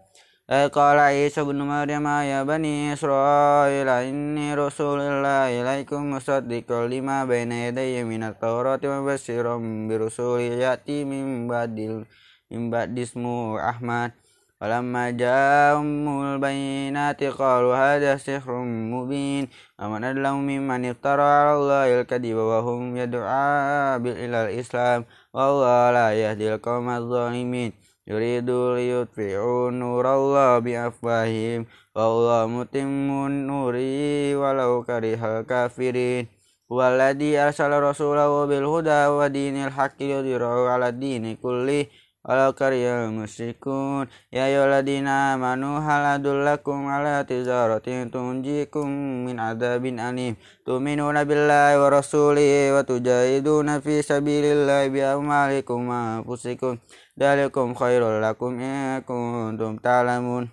Qala 0.48 1.12
Isa 1.12 1.44
bin 1.44 1.60
Maryam 1.68 2.08
ya 2.24 2.48
bani 2.48 2.96
Israel 2.96 3.92
inni 4.08 4.56
rasulullah 4.56 5.52
ilaikum 5.52 6.16
musaddiqan 6.16 6.88
lima 6.88 7.28
baina 7.28 7.68
yadayya 7.68 8.08
minat 8.08 8.40
tawrati 8.40 8.88
wa 8.88 9.04
basiram 9.04 9.92
birusuli 9.92 10.64
ya'ti 10.64 11.04
min 11.04 11.52
ba'dil 11.52 12.08
min 12.48 12.72
ba'dismu 12.72 13.60
Ahmad. 13.60 14.16
فلما 14.60 15.10
جاءهم 15.10 16.24
البينات 16.24 17.24
قالوا 17.24 17.76
هذا 17.76 18.18
سحر 18.18 18.52
مبين. 18.94 19.48
ومن 19.80 20.04
أظلم 20.04 20.36
ممن 20.36 20.86
افترى 20.86 21.22
على 21.22 21.54
الله 21.56 22.02
الكذب 22.02 22.36
وهم 22.36 22.98
يدعى 22.98 23.96
إلى 23.96 24.38
الإسلام. 24.46 25.06
والله 25.34 25.92
لا 25.92 26.08
يهدي 26.14 26.54
القوم 26.54 26.90
الظالمين. 26.90 27.72
يريد 28.08 28.50
ليطفئوا 28.50 29.72
نور 29.72 30.06
الله 30.16 30.60
بأفواههم. 30.60 31.66
والله 31.96 32.48
متم 32.48 33.28
نوره 33.48 34.36
ولو 34.36 34.84
كره 34.84 35.22
الكافرين. 35.40 36.28
هو 36.72 36.80
الذي 36.82 37.38
أرسل 37.38 37.72
رسوله 37.80 38.46
بالهدى 38.46 39.02
ودين 39.08 39.56
الحق 39.56 39.98
ليظهره 40.04 40.70
على 40.70 40.88
الدين 40.88 41.36
كله. 41.36 41.86
ولو 42.29 42.53
كره 42.53 43.05
المشركون 43.05 44.05
يا 44.33 44.43
أيها 44.49 44.65
الذين 44.71 45.09
آمنوا 45.09 45.77
هل 45.87 46.03
أدلكم 46.17 46.79
على 46.95 47.25
تجارة 47.29 47.89
تنجيكم 48.15 48.87
من 49.27 49.37
عذاب 49.41 49.85
أليم 49.87 50.35
تؤمنون 50.67 51.17
بالله 51.29 51.71
ورسوله 51.83 52.51
وتجاهدون 52.75 53.69
في 53.81 54.03
سبيل 54.03 54.45
الله 54.45 54.83
بأموالكم 54.89 55.79
وأنفسكم 55.89 56.73
ذلكم 57.21 57.67
خير 57.75 58.03
لكم 58.21 58.51
إن 58.61 59.01
كنتم 59.09 59.77
تعلمون 59.77 60.45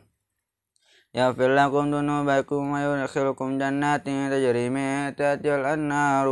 يغفر 1.16 1.50
لكم 1.56 1.84
ذنوبكم 1.96 2.62
ويدخلكم 2.72 3.48
جنات 3.62 4.06
تجري 4.06 4.70
من 4.70 5.16
تحتها 5.16 5.56
الأنهار 5.60 6.26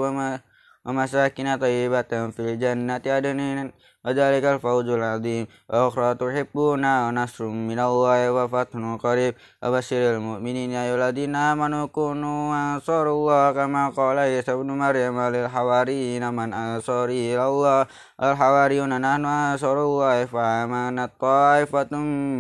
ومساكن 0.86 1.58
طيبة 1.58 2.12
في 2.32 2.40
الجنة 2.40 3.02
عدن 3.06 3.72
وذلك 4.06 4.44
الفوز 4.44 4.88
العظيم 4.90 5.48
وأخرى 5.70 6.16
تحبون 6.16 6.84
نصر 7.24 7.46
من 7.46 7.80
الله 7.80 8.32
وفتح 8.32 8.80
قريب 9.04 9.34
وبشر 9.64 10.16
المؤمنين 10.16 10.72
يا 10.72 10.84
أيها 10.86 11.10
الذين 11.10 11.36
آمنوا 11.36 11.86
كونوا 11.88 12.56
أنصار 12.76 13.06
الله 13.12 13.52
كما 13.52 13.90
قال 13.90 14.18
عيسى 14.18 14.52
ابن 14.54 14.70
مريم 14.72 15.20
للحواريين 15.22 16.34
من 16.34 16.54
أنصاري 16.54 17.36
إلى 17.36 17.46
الله 17.48 17.86
الحواريون 18.24 19.02
نحن 19.02 19.26
أنصار 19.26 19.78
الله 19.84 20.26
فآمنت 20.26 21.12
طائفة 21.20 21.92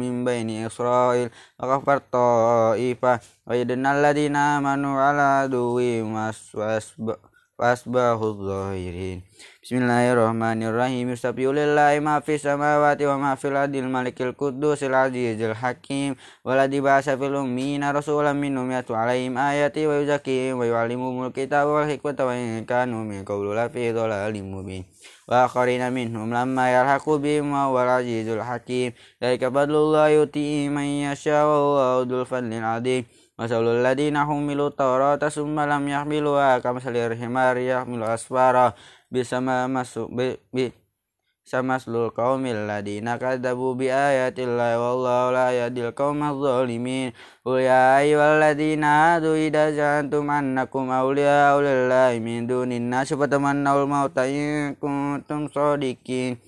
من 0.01 0.25
بين 0.25 0.65
إسرائيل 0.65 1.29
وكفرت 1.59 2.03
طائفة 2.11 3.19
وإذن 3.47 3.85
الذين 3.85 4.35
آمنوا 4.35 5.01
على 5.01 5.21
عدوهم 5.21 6.31
فأصبحوا 7.58 8.30
الظاهرين 8.34 9.22
بسم 9.62 9.76
الله 9.76 10.12
الرحمن 10.12 10.60
الرحيم. 10.62 11.06
يسبح 11.14 11.46
لله 11.54 12.02
ما 12.02 12.18
في 12.20 12.34
السماوات 12.34 13.02
وما 13.02 13.34
في 13.34 13.46
الأرض 13.48 13.74
الملك 13.74 14.22
القدوس 14.22 14.82
العزيز 14.82 15.38
الحكيم 15.42 16.16
والذي 16.44 16.80
بعث 16.80 17.08
في 17.14 17.26
الأمين 17.26 17.90
رسولا 17.90 18.32
منهم 18.32 18.66
يتلو 18.72 18.96
عليهم 18.96 19.38
آياتي 19.38 19.86
ويزكيهم 19.86 20.58
ويعلمهم 20.58 21.26
الكتاب 21.26 21.66
والحكمة 21.66 22.18
وإن 22.26 22.64
كانوا 22.64 23.02
من 23.06 23.24
قبل 23.24 23.46
لفي 23.56 23.92
ضلال 23.92 24.34
مبين. 24.44 24.84
وآخرين 25.28 25.92
منهم 25.92 26.34
لما 26.34 26.64
يلحقوا 26.74 27.18
بهم 27.18 27.52
وهو 27.52 27.76
العزيز 27.82 28.28
الحكيم. 28.28 28.92
ذلك 29.22 29.42
فضل 29.48 29.74
الله 29.74 30.08
يؤتيه 30.08 30.68
من 30.68 30.88
يشاء 31.06 31.44
وهو 31.46 32.02
ذو 32.02 32.20
الفضل 32.20 32.52
العظيم. 32.52 33.02
Masalul 33.34 33.82
ladina 33.82 34.22
humilu 34.22 34.70
tawrata 34.70 35.26
summa 35.26 35.66
lam 35.66 35.82
yahmiluha 35.90 36.62
kamasalir 36.62 37.18
himari 37.18 37.66
yahmilu 37.66 38.06
asfara 38.06 38.78
bisa 39.10 39.42
masuk 39.42 40.06
bi, 40.14 40.38
bi 40.54 40.70
sama 41.42 41.82
seluruh 41.82 42.14
kaum 42.14 42.46
ladina 42.46 43.18
kadzabu 43.18 43.74
bi 43.74 43.90
ayatillahi 43.90 44.78
wallahu 44.78 45.34
la 45.34 45.50
yahdil 45.50 45.90
qaumadz 45.90 46.46
zalimin. 46.46 47.10
Qul 47.42 47.66
ya 47.66 47.98
ayyuhalladzina 47.98 49.18
adu 49.18 49.34
idza 49.34 49.74
jantum 49.74 50.30
annakum 50.30 50.94
awliya'u 50.94 51.58
lillahi 51.58 52.22
min 52.22 52.46
dunin 52.46 52.86
nas 52.86 53.10
fatamannawul 53.10 53.90
mauta 53.90 54.30
in 54.30 54.78
kuntum 54.78 55.50
shadiqin 55.50 56.38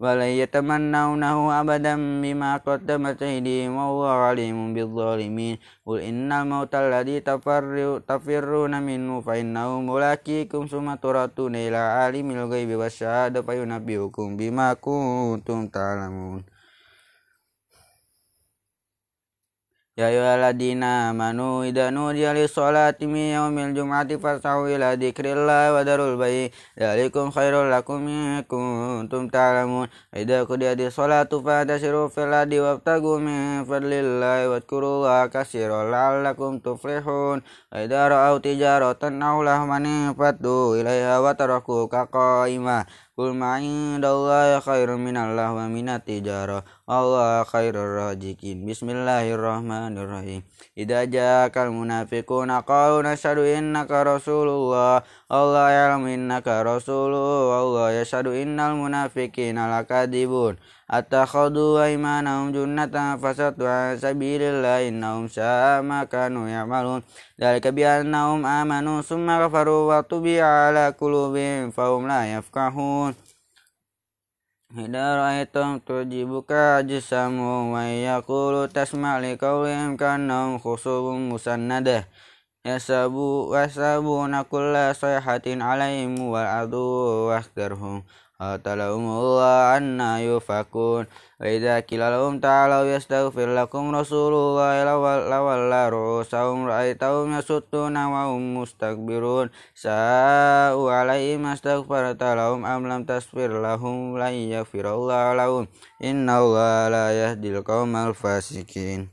ولا 0.00 0.28
يتمنونه 0.42 1.60
أبدا 1.60 1.94
بما 2.22 2.56
قدمت 2.56 3.22
أيديهم 3.22 3.76
والله 3.76 4.14
عليم 4.28 4.74
بالظالمين 4.74 5.58
قل 5.86 5.98
إن 6.00 6.32
الموت 6.32 6.74
الذي 6.74 7.20
تفرون 8.10 8.82
منه 8.82 9.20
فإنه 9.20 9.80
ملاقيكم 9.80 10.66
ثم 10.66 10.94
تردون 10.94 11.54
إلى 11.56 11.76
عالم 11.76 12.30
الغيب 12.30 12.70
والشهادة 12.78 13.42
فينبئكم 13.42 14.26
بما 14.36 14.68
كنتم 14.74 15.66
تعلمون 15.66 16.57
Ya 19.98 20.14
ayyuhalladzina 20.14 21.10
amanu 21.10 21.66
idza 21.66 21.90
nudiya 21.90 22.30
lis-sholati 22.30 23.10
min 23.10 23.34
yaumil 23.34 23.74
jum'ati 23.74 24.14
fas'au 24.22 24.70
ila 24.70 24.94
dzikrillah 24.94 25.74
wa 25.74 25.82
darul 25.82 26.14
bai' 26.14 26.54
dzalikum 26.78 27.34
khairul 27.34 27.66
lakum 27.66 28.06
in 28.06 28.46
kuntum 28.46 29.26
ta'lamun. 29.26 29.90
Idza 30.14 30.46
di 30.78 30.86
sholatu 30.86 31.42
fantashiru 31.42 32.14
fil 32.14 32.30
ardi 32.30 32.62
wabtagu 32.62 33.18
min 33.18 33.66
fadlillahi 33.66 34.46
wadhkurullaha 34.46 35.34
katsiran 35.34 35.90
la'allakum 35.90 36.62
tuflihun. 36.62 37.42
Idza 37.74 38.06
ra'aw 38.06 38.38
tijaratan 38.38 39.18
aw 39.18 39.42
lahman 39.42 40.14
faddu 40.14 40.78
ilaiha 40.78 41.18
wa 41.18 41.34
tarakuka 41.34 42.06
qa'ima 42.06 42.86
Kul 43.18 43.34
ma'indallahi 43.34 44.62
khairu 44.62 44.94
minallah 44.94 45.50
wa 45.50 45.66
minati 45.66 46.22
tijarah 46.22 46.62
Allah 46.86 47.42
khairu 47.42 47.98
rajikin 47.98 48.62
Bismillahirrahmanirrahim. 48.62 50.46
Idaja 50.78 51.50
ja'akal 51.50 51.74
munafikuna 51.74 52.62
qalu 52.62 53.02
nashhadu 53.02 53.42
innaka 53.42 54.06
rasulullah. 54.06 55.02
Allah 55.28 55.68
ya'lam 55.68 56.08
innaka 56.08 56.64
rasuluh 56.64 57.52
Allah 57.52 58.00
yashadu 58.00 58.32
innal 58.32 58.80
munafiqina 58.80 59.68
lakadibun. 59.68 60.56
Attakhadu 60.88 61.76
aymanahum 61.76 62.56
junnatan 62.56 63.20
fasatu 63.20 63.68
an 63.68 64.00
sabirillah 64.00 64.88
innahum 64.88 65.28
sa'a 65.28 65.84
kanu 66.08 66.48
ya'malun. 66.48 67.04
Dzalika 67.36 67.76
bi 67.76 67.84
amanu 67.84 69.04
summa 69.04 69.36
kafaru 69.44 69.92
wa 69.92 70.00
tubi'a 70.00 70.72
ala 70.72 70.96
kulubin 70.96 71.76
fahum 71.76 72.08
la 72.08 72.24
yafkahun 72.24 73.12
Hidha 74.68 75.16
ra'aitum 75.16 75.80
tujibuka 75.84 76.80
jisamu 76.88 77.76
wa 77.76 77.84
yakulu 77.84 78.68
tasma'li 78.68 79.36
liqawlihim 79.36 79.96
kannahum 80.00 80.60
khusubun 80.60 81.32
musannadah 81.32 82.04
yasabu 82.66 83.50
wasabu 83.50 84.26
nakulla 84.26 84.90
sayhatin 84.94 85.62
alaihim 85.62 86.18
wal 86.18 86.46
adu 86.46 87.30
wahdarhum 87.30 88.02
atalahum 88.38 89.02
Allah 89.10 89.74
anna 89.76 90.22
yufakun. 90.22 91.10
Wa 91.38 91.46
idha 91.46 91.82
kilalahum 91.82 92.38
ta'alaw 92.42 92.86
yastaghfir 92.86 93.50
lakum 93.50 93.90
rasulullah 93.90 94.82
lawalla 94.82 95.90
ru'usahum 95.90 96.66
ra'aitahum 96.66 97.34
yasutuna 97.34 98.10
wa 98.10 98.30
hum 98.30 98.62
mustakbirun. 98.62 99.50
Sa'u 99.74 100.86
alaihim 100.86 101.46
astaghfarta 101.50 102.38
lahum 102.38 102.62
am 102.62 102.86
lam 102.86 103.06
tasfir 103.06 103.50
lahum 103.50 104.18
lan 104.18 104.34
yaghfirallahu 104.34 105.34
lahum. 105.38 105.64
Inna 105.98 106.42
Allah 106.42 106.90
la 106.90 107.06
yahdil 107.10 107.62
qawmal 107.66 108.14
fasikin 108.14 109.10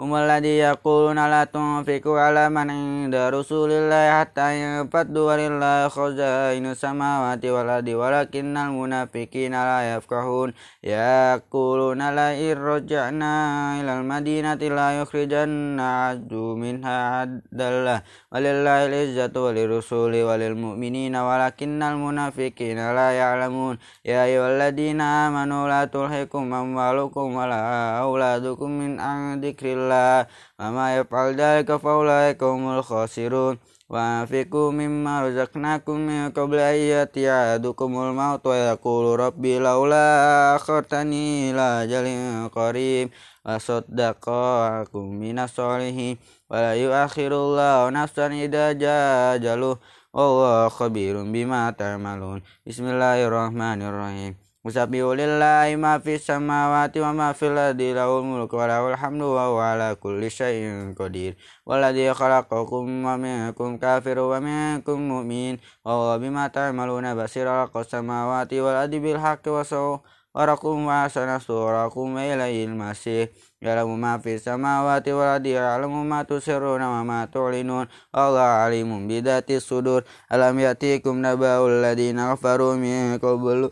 هم 0.00 0.14
الذي 0.14 0.54
يقولون 0.58 1.18
لا 1.32 1.44
تنفقوا 1.44 2.20
على 2.20 2.48
من 2.48 2.70
عند 2.70 3.14
رسول 3.14 3.70
الله 3.72 4.20
حتى 4.20 4.46
ينفضوا 4.62 5.26
ولله 5.28 5.88
خزائن 5.88 6.66
السماوات 6.66 7.44
والأرض 7.44 7.88
ولكن 7.88 8.56
المنافقين 8.56 9.52
لا 9.52 9.78
يفقهون 9.96 10.48
يقولون 10.84 12.00
لئن 12.16 12.56
رجعنا 12.72 13.32
إلى 13.80 13.92
المدينة 14.00 14.60
لا 14.78 14.88
يخرجن 15.00 15.80
عز 15.80 16.32
منها 16.64 16.96
عدلا 17.16 17.96
ولله 18.32 18.78
العزة 18.86 19.34
وللرسول 19.44 20.12
وللمؤمنين 20.28 21.16
ولكن 21.16 21.82
المنافقين 21.82 22.78
لا 22.98 23.08
يعلمون 23.20 23.78
يا 24.04 24.24
أيها 24.24 24.48
الذين 24.56 25.00
آمنوا 25.00 25.68
لا 25.68 25.84
تلهكم 25.84 26.54
أموالكم 26.54 27.26
ولا 27.36 27.60
أولادكم 28.06 28.70
من 28.70 29.00
عن 29.00 29.40
ذكر 29.40 29.66
الله 29.66 29.83
tawalla 29.85 30.27
wa 30.57 30.71
ma 30.71 30.85
yaf'al 30.97 31.35
dhalika 31.35 31.79
fa 31.79 31.97
ulaika 31.97 32.45
humul 32.45 32.81
khasirun. 32.81 33.57
Wa 33.85 34.25
anfiqu 34.25 34.73
mimma 34.73 35.29
razaqnakum 35.29 35.97
min 36.01 36.33
qabli 36.33 36.57
an 36.57 37.05
yatiyadukumul 37.05 38.17
maut 38.17 38.41
wa 38.41 38.73
yaqulu 38.73 39.13
rabbi 39.13 39.61
laula 39.61 40.57
akhartani 40.57 41.53
ila 41.53 41.85
jalin 41.85 42.49
qarib. 42.49 43.13
Wa 43.45 43.61
saddaqakum 43.61 45.05
minas 45.05 45.53
solihin 45.53 46.17
wa 46.49 46.57
la 46.57 46.73
yu'akhirullahu 46.73 47.93
nafsan 47.93 48.33
idza 48.33 48.73
jajaluh. 48.73 49.77
Allah 50.15 50.71
khabirun 50.71 51.29
bima 51.29 51.69
ta'malun. 51.75 52.41
Bismillahirrahmanirrahim. 52.65 54.44
Musabbihu 54.65 55.13
lillahi 55.13 55.77
ma 55.77 56.01
fis 56.01 56.25
samawati 56.25 56.97
wa 56.97 57.13
ma 57.13 57.37
fil 57.37 57.53
ardi 57.53 57.93
lahul 57.93 58.25
mulku 58.25 58.57
wa 58.57 58.65
lahul 58.65 58.97
hamdu 58.97 59.37
wa 59.37 59.53
huwa 59.53 59.77
ala 59.77 59.93
kulli 59.93 60.25
syai'in 60.25 60.97
qadir. 60.97 61.37
Walladzi 61.69 62.09
khalaqakum 62.09 63.05
wa 63.05 63.13
minkum 63.13 63.77
kafirun 63.77 64.25
wa 64.25 64.41
minkum 64.41 64.97
mu'min 64.97 65.61
wa 65.85 65.91
huwa 65.93 66.17
bima 66.17 66.49
ta'maluna 66.49 67.13
basir. 67.13 67.45
Khalaqas 67.45 67.93
samawati 67.93 68.57
wal 68.57 68.89
ardi 68.89 68.97
bil 68.97 69.21
haqqi 69.21 69.53
wa 69.53 69.61
sawwarakum 69.61 70.89
wa 70.89 71.05
ahsana 71.05 71.37
surakum 71.37 72.17
wa 72.17 72.25
ilayhil 72.25 72.73
masih 72.73 73.29
ya'lamu 73.61 73.93
ma 74.01 74.17
fis 74.17 74.49
samawati 74.49 75.13
wal 75.13 75.37
ardi 75.37 75.53
ya'lamu 75.53 76.01
ma 76.01 76.25
tusirruna 76.25 76.89
wa 76.89 77.05
ma 77.05 77.29
tu'linun. 77.29 77.85
Wallahu 78.09 78.65
alimun 78.65 79.05
bidati 79.05 79.61
sudur. 79.61 80.09
Alam 80.25 80.57
yatikum 80.57 81.21
naba'ul 81.21 81.85
ladina 81.85 82.33
kafaru 82.33 82.81
min 82.81 83.21
qablu 83.21 83.69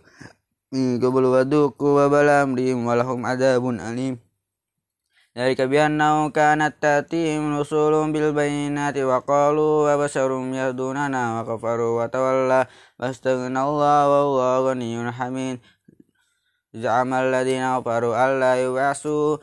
min 0.73 0.97
qablu 0.97 1.29
waduku 1.29 2.01
wa 2.01 2.09
balam 2.09 2.57
rim 2.57 2.81
walahum 2.81 3.21
adabun 3.29 3.77
alim. 3.77 4.17
Dari 5.37 5.53
kabiannau 5.53 6.33
kanat 6.33 6.81
tatihim 6.81 7.53
rusulum 7.53 8.09
bil 8.09 8.33
bayinati 8.33 9.05
wa 9.05 9.21
qalu 9.21 9.85
wa 9.85 9.93
basarum 10.01 10.49
yadunana 10.49 11.37
wa 11.37 11.41
kafaru 11.45 12.01
wa 12.01 12.09
tawalla 12.09 12.65
wastaghnallahu 12.97 14.09
wa 14.09 14.17
Allah 14.25 14.73
ghaniyyun 14.73 15.13
hamid. 15.13 15.61
Za'ama 16.73 17.21
alladziina 17.21 17.77
kafaru 17.77 18.17
alla 18.17 18.57
yub'asu 18.57 19.37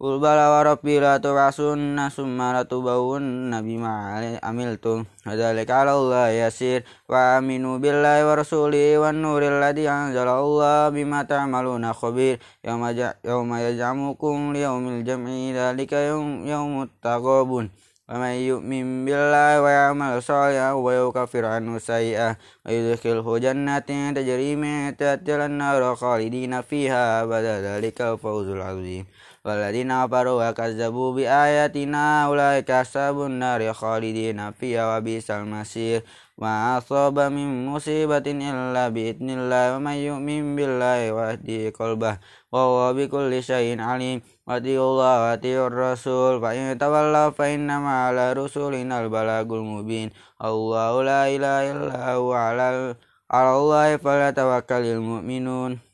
Kul 0.00 0.16
bala 0.16 0.48
wa 0.48 0.64
rabbi 0.64 0.96
la 0.96 1.20
turasunna 1.20 2.08
summa 2.08 2.56
la 2.56 2.64
tubawunna 2.64 3.60
bima 3.60 4.16
amiltu 4.40 5.04
Hadalika 5.28 5.84
ala 5.84 5.92
Allah 5.92 6.32
yasir. 6.32 6.88
Wa 7.04 7.36
aminu 7.36 7.76
billahi 7.76 8.24
wa 8.24 8.32
rasuli 8.32 8.96
wa 8.96 9.12
nuril 9.12 9.60
ladzi 9.60 9.84
anzala 9.84 10.40
Allah 10.40 10.88
bima 10.88 11.28
ta'amaluna 11.28 11.92
khabir. 11.92 12.40
Yawma 12.64 13.60
yaj'amukum 13.60 14.56
liyawmil 14.56 15.04
jam'i 15.04 15.52
dalika 15.52 16.00
yawmu 16.00 16.88
taqabun 17.04 17.68
wa 18.10 18.18
may 18.18 18.42
yu'min 18.48 19.04
billahi 19.04 19.60
wa 19.62 19.70
ya'mal 19.70 20.18
shalihan 20.18 20.80
wa 20.80 20.90
yukaffir 20.96 21.46
anhu 21.46 21.78
sayi'ah 21.78 22.40
wa 22.40 22.66
yudkhilhu 22.66 23.38
jannatin 23.38 24.16
tajri 24.16 24.58
min 24.58 24.96
tahtiha 24.96 25.44
al-anhar 25.44 25.92
khalidina 25.92 26.64
fiha. 26.64 27.28
Bada 27.28 27.60
dzalikal 27.60 28.16
fawzul 28.16 28.64
'azim. 28.64 29.04
والذين 29.44 30.04
كفروا 30.04 30.50
وكذبوا 30.50 31.12
بآياتنا 31.16 32.24
أولئك 32.26 32.70
أصحاب 32.70 33.16
النار 33.22 33.72
خالدين 33.72 34.52
فيها 34.52 34.84
وبئس 34.96 35.30
المصير. 35.30 36.02
ما 36.38 36.78
أصاب 36.78 37.18
من 37.18 37.66
مصيبة 37.66 38.26
إلا 38.26 38.88
بإذن 38.88 39.30
الله 39.30 39.76
ومن 39.76 39.96
يؤمن 40.08 40.56
بالله 40.56 41.12
ويهدي 41.12 41.70
قلبه 41.70 42.18
وهو 42.52 42.94
بكل 42.94 43.42
شيء 43.42 43.80
عليم. 43.80 44.20
وأطيعوا 44.46 44.90
الله 44.92 45.14
وأطيعوا 45.24 45.66
الرسول. 45.66 46.40
فإن 46.40 46.78
تولوا 46.78 47.30
فإنما 47.30 47.92
على 48.06 48.32
رسولنا 48.32 49.00
البلاغ 49.00 49.48
المبين. 49.48 50.08
الله 50.44 51.02
لا 51.02 51.22
إله 51.28 51.60
إلا 51.72 52.14
هو 52.14 52.32
على 52.32 53.56
الله 53.56 53.96
فليتوكل 53.96 54.84
المؤمنون. 54.96 55.89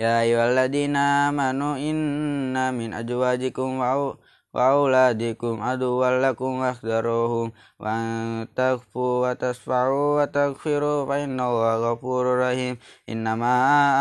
يا 0.00 0.20
أيها 0.24 0.44
الذين 0.52 0.96
آمنوا 0.96 1.76
إن 1.76 2.74
من 2.74 2.94
أزواجكم 2.94 3.68
وأولادكم 4.54 5.62
عدوا 5.62 6.10
لكم 6.24 6.50
واحذروهم 6.60 7.52
وأن 7.80 8.46
تخفوا 8.56 9.12
وتصفعوا 9.30 10.22
وتغفروا 10.22 11.06
فإن 11.06 11.40
الله 11.40 11.92
غفور 11.92 12.24
رحيم 12.40 12.76
إنما 13.08 13.52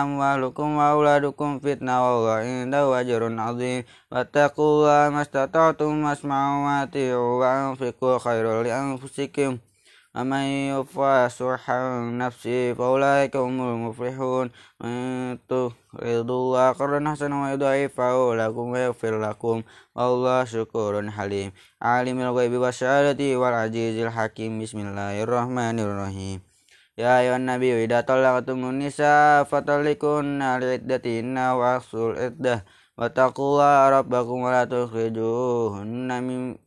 أموالكم 0.02 0.68
وأولادكم 0.76 1.60
فتنة 1.60 1.96
والله 2.06 2.32
عنده 2.32 3.00
أجر 3.00 3.40
عظيم 3.40 3.84
واتقوا 4.12 4.66
الله 4.72 5.10
ما 5.16 5.22
استطعتم 5.22 6.04
واسمعوا 6.04 6.60
وأطيعوا 6.66 7.34
وأنفقوا 7.40 8.18
خير 8.18 8.62
لأنفسكم 8.64 9.58
ومن 10.16 10.44
يوفى 10.74 11.30
شح 11.38 11.66
نفسه 12.24 12.74
فأولئك 12.74 13.36
هم 13.36 13.62
المفلحون 13.62 14.52
وإن 14.82 15.38
تقرضوا 15.50 16.40
الله 16.42 16.72
قرضا 16.72 17.12
حسنا 17.12 17.44
ويضاعفه 17.44 18.36
لكم 18.36 18.66
ويغفر 18.70 19.14
لكم 19.30 19.64
والله 19.96 20.44
شكور 20.44 21.12
حليم 21.12 21.52
عالم 21.82 22.18
الغيب 22.22 22.54
والشهادة 22.54 23.40
والعزيز 23.40 23.96
الحكيم 24.06 24.62
بسم 24.62 24.78
الله 24.80 25.24
الرحمن 25.24 25.80
الرحيم 25.80 26.40
يا 26.98 27.20
أيها 27.20 27.36
النبي 27.36 27.84
إذا 27.84 28.02
طلقتم 28.02 28.60
النساء 28.70 29.44
فطلقوهن 29.44 30.60
لعدتهن 30.60 31.38
وأحصوا 31.38 32.12
العدة 32.12 32.66
واتقوا 32.98 33.46
الله 33.52 33.90
ربكم 33.90 34.38
ولا 34.42 34.64
تخرجوهن 34.66 36.10
من 36.24 36.63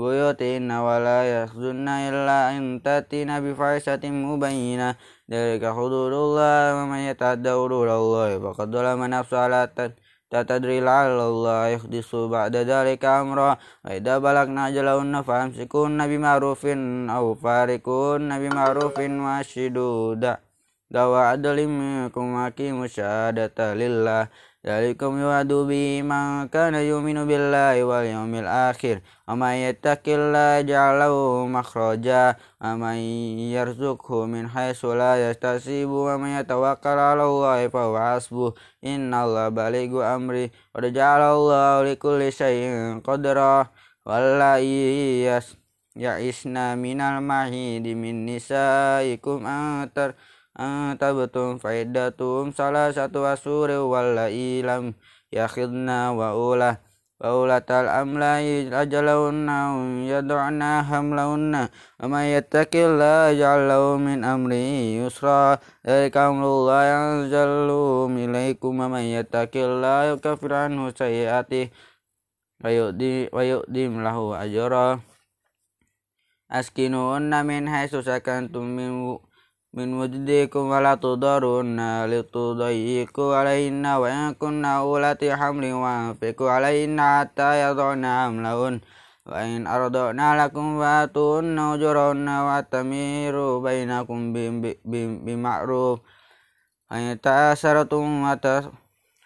buyutina 0.00 0.80
wa 0.80 0.96
la 0.96 1.28
yahzunna 1.28 2.08
illa 2.08 2.56
an 2.56 2.80
tatina 2.80 3.44
bi 3.44 3.52
fahishatin 3.52 4.24
mubayyinah 4.24 4.96
dzalika 5.28 5.76
hududullah 5.76 6.72
wa 6.72 6.88
man 6.88 7.04
yata'adda 7.04 7.60
hududallahi 7.60 8.40
faqad 8.40 8.72
zalama 8.72 9.12
nafsahu 9.12 9.44
ala 9.52 9.68
tatadri 10.30 10.78
Allah 10.78 11.74
yakhdisu 11.74 12.30
ba'da 12.30 12.62
dhalika 12.62 13.20
amra. 13.20 13.58
Wa 13.82 13.90
idza 13.92 14.22
balagna 14.22 14.70
nabi 14.70 15.26
famsikunna 15.26 16.06
bima'rufin 16.06 17.10
aw 17.10 17.34
farikunna 17.34 18.38
bima'rufin 18.38 19.18
wa 19.18 19.42
shiduda 19.42 20.38
dawa 20.90 21.34
adlim 21.34 22.08
kum 22.14 22.38
aqimu 22.46 22.86
syahadata 22.86 23.74
lillah. 23.74 24.30
ذلكم 24.65 25.19
يوعد 25.19 25.47
به 25.47 26.01
من 26.01 26.47
كان 26.47 26.75
يؤمن 26.75 27.27
بالله 27.27 27.83
واليوم 27.83 28.35
الآخر 28.35 28.99
ومن 29.27 29.53
يتق 29.65 30.05
الله 30.07 30.57
يجعل 30.59 30.99
له 30.99 31.45
مخرجا 31.45 32.35
ومن 32.61 32.97
يرزقه 33.57 34.25
من 34.25 34.49
حيث 34.49 34.85
لا 34.85 35.13
يحتسب 35.29 35.89
ومن 35.89 36.29
يتوكل 36.39 36.97
على 37.09 37.23
الله 37.23 37.67
فهو 37.67 37.95
حسبه 37.99 38.53
إن 38.83 39.13
الله 39.13 39.49
بالغ 39.49 40.15
أمره 40.15 40.49
قد 40.75 40.93
جعل 40.93 41.21
الله 41.21 41.83
لكل 41.83 42.21
شيء 42.33 42.99
قدرا 43.05 43.67
واللائي 44.05 45.25
يئسن 45.95 46.77
من 46.77 47.01
المحيد 47.01 47.87
من 47.87 48.25
نسائكم 48.25 49.37
أن 49.47 49.89
tabtum 51.00 51.56
faidatum 51.56 52.52
salah 52.52 52.92
satu 52.92 53.24
asuri 53.24 53.80
wallai 53.80 54.60
lam 54.60 54.92
yakhidna 55.32 56.12
wa 56.12 56.36
ulah 56.36 56.76
ulatal 57.20 57.88
amlai 57.88 58.68
ajalahunna 58.68 59.76
yad'una 60.04 60.84
hamlahunna 60.84 61.72
wa 61.72 62.04
may 62.08 62.36
yattaqillaha 62.36 63.32
yaj'al 63.32 64.00
min 64.00 64.20
amri 64.20 65.00
yusra 65.00 65.60
dzalika 65.80 66.28
amrullah 66.28 66.80
yanzalu 66.88 68.08
ilaikum 68.20 68.84
wa 68.84 68.88
may 68.88 69.16
yattaqillaha 69.16 70.16
yukaffir 70.16 70.52
anhu 70.52 70.92
sayyi'atihi 70.92 71.72
wa 72.60 72.68
yu'di 72.68 73.32
wa 73.32 73.40
yu'dim 73.40 74.04
lahu 74.04 74.36
ajra. 74.36 75.00
Min 76.50 77.62
haitsu 77.70 78.02
sakantum 78.02 78.64
min 78.64 78.92
من 79.74 79.88
وجدكم 80.00 80.64
ولا 80.72 80.94
تضرون 80.94 81.78
لتضيقوا 82.10 83.36
عليهن 83.36 83.86
وإن 83.86 84.34
كن 84.34 84.64
أولات 84.64 85.24
حمل 85.24 85.64
وأنفقوا 85.72 86.50
عليهن 86.50 86.98
حتى 87.00 87.48
يضعن 87.62 88.04
حملهن. 88.06 88.80
وإن 89.26 89.66
أرضعن 89.66 90.20
لكم 90.40 90.66
فآتوهن 90.80 91.58
أجورهن 91.58 92.28
واعتمروا 92.28 93.54
بينكم 93.66 94.18
بمعروف. 95.24 95.98
وإن 96.90 97.20
تأسرتم 97.20 98.36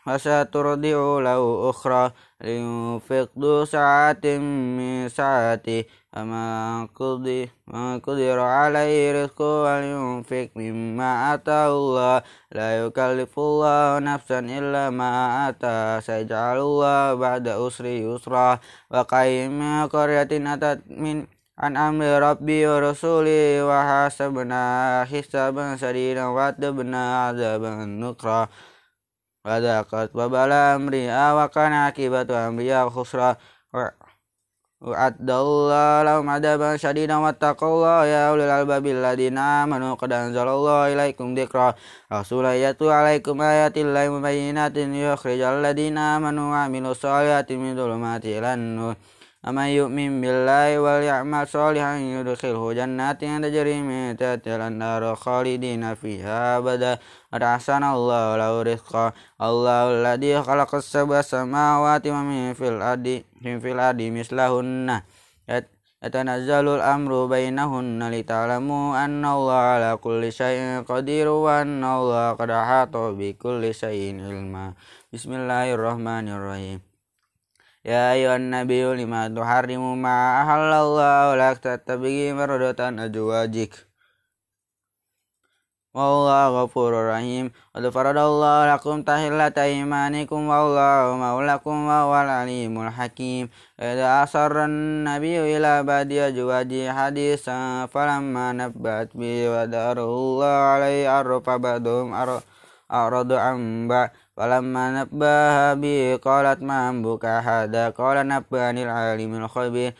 فسترضع 0.04 0.98
له 1.26 1.70
أخرى. 1.70 2.04
لينفق 2.44 3.28
ذو 3.40 3.64
ساعة 3.64 4.24
من 4.76 5.09
ساعته. 5.09 5.85
فمن 6.13 6.88
قدر, 6.88 7.47
قدر 8.06 8.39
عليه 8.39 9.23
رزقه 9.23 9.63
ولينفق 9.63 10.49
مما 10.56 11.34
آتاه 11.34 11.67
الله 11.67 12.21
لا 12.52 12.69
يكلف 12.86 13.39
الله 13.39 13.99
نفسا 13.99 14.39
إلا 14.39 14.89
ما 14.89 15.10
آتاها 15.49 15.99
سيجعل 15.99 16.58
الله 16.58 17.13
بعد 17.13 17.47
أسر 17.47 17.86
يسرا 17.86 18.60
وكأين 18.91 19.60
من 19.60 19.88
قرية 19.88 20.32
أتت 20.54 20.82
من 20.89 21.28
عن 21.60 21.78
أمر 21.78 22.06
ربي 22.30 22.67
ورسوله 22.67 23.67
وحسبنا 23.67 24.62
حسابا 25.12 25.75
سديدا 25.75 26.25
وعذبنا 26.25 27.28
عذابا 27.28 27.71
نكرا 27.86 28.47
وذاقت 29.45 30.10
وبال 30.15 30.52
أمرها 30.52 31.43
وكان 31.43 31.73
عاقبة 31.73 32.47
أمرها 32.47 32.89
خسرا 32.89 33.36
وعد 34.84 35.30
الله 35.32 36.04
لهم 36.04 36.30
عذابا 36.30 36.78
شديدا 36.78 37.15
واتقوا 37.15 37.67
الله 37.67 38.06
يا 38.06 38.30
أولي 38.30 38.45
الألباب 38.45 38.86
الذين 38.88 39.38
آمنوا 39.38 39.93
قد 39.95 40.12
أنزل 40.13 40.47
الله 40.47 40.93
إليكم 40.93 41.36
ذكرا 41.36 41.73
رسولا 42.13 42.56
يتلو 42.56 42.89
عليكم 42.89 43.41
آيات 43.41 43.75
الله 43.78 44.10
مبينات 44.10 44.75
ليخرج 44.78 45.41
الذين 45.41 45.97
آمنوا 45.97 46.52
وعملوا 46.52 46.91
الصالحات 46.91 47.52
من 47.52 47.75
ظلمات 47.75 48.25
إلى 48.25 48.54
النور 48.54 48.95
ومن 49.44 49.68
يؤمن 49.76 50.24
بالله 50.24 50.80
وليعمل 50.80 51.44
صالحا 51.48 51.96
يدخله 51.96 52.72
جنات 52.72 53.20
تجري 53.20 53.76
من 53.85 54.16
تحتها 54.16 54.57
الأنهار 54.57 55.14
خالدين 55.14 55.94
فيها 55.94 56.59
أبدا. 56.59 56.98
قد 57.33 57.42
أحسن 57.42 57.83
الله 57.85 58.37
له 58.40 58.52
رزقا. 58.62 59.12
الله 59.42 59.80
الذي 59.92 60.42
خلق 60.42 60.74
السبع 60.74 61.20
سماوات 61.20 62.04
ومن 62.07 62.57
في 62.57 62.68
الأرض 62.68 63.07
في 63.42 63.68
الأرض 63.72 64.00
مثلهن. 64.02 64.88
يتنزل 66.04 66.66
الأمر 66.68 67.26
بينهن 67.26 68.00
لتعلموا 68.11 69.04
أن 69.04 69.24
الله 69.24 69.61
على 69.72 69.90
كل 69.96 70.33
شيء 70.33 70.85
قدير 70.88 71.28
وأن 71.28 71.85
الله 71.85 72.33
قد 72.33 72.50
أحاط 72.50 72.96
بكل 72.96 73.62
شيء 73.74 74.24
علما. 74.24 74.72
بسم 75.12 75.30
الله 75.33 75.74
الرحمن 75.74 76.28
الرحيم. 76.28 76.93
يا 77.86 78.13
أيها 78.13 78.36
النبي 78.36 78.84
لما 79.04 79.28
تحرم 79.28 80.02
ما 80.02 80.43
أحل 80.43 80.71
الله 80.73 81.36
لك 81.36 81.58
تتبغي 81.58 82.34
مرضة 82.34 83.06
أزواجك 83.06 83.89
والله 85.93 86.63
غفور 86.63 86.91
رحيم 87.10 87.52
قد 87.75 87.89
فرض 87.89 88.17
الله 88.17 88.75
لكم 88.75 89.02
تحلة 89.04 89.58
إيمانكم 89.58 90.41
والله 90.47 91.15
مولاكم 91.17 91.75
وهو 91.89 92.13
العليم 92.21 92.73
الحكيم 92.88 93.49
إذا 93.80 94.23
أصر 94.23 94.65
النبي 94.65 95.58
إلى 95.58 95.84
بعد 95.84 96.12
أزواجه 96.12 96.93
حديثا 96.93 97.86
فلما 97.86 98.52
نبأت 98.52 99.17
به 99.17 99.38
ودار 99.49 99.97
الله 99.97 100.56
عليه 100.73 101.10
عرف 101.10 101.49
بعضهم 101.49 102.08
أعرض 102.91 103.32
عن 103.34 103.88
بعض 103.88 104.10
فلما 104.38 105.02
نبأها 105.02 105.73
به 105.73 106.19
قالت 106.23 106.63
ما 106.63 106.89
أنبك 106.89 107.25
هذا 107.25 107.89
قال 107.89 108.28
نبأني 108.28 108.84
العالم 108.84 109.32
الخبير 109.43 109.93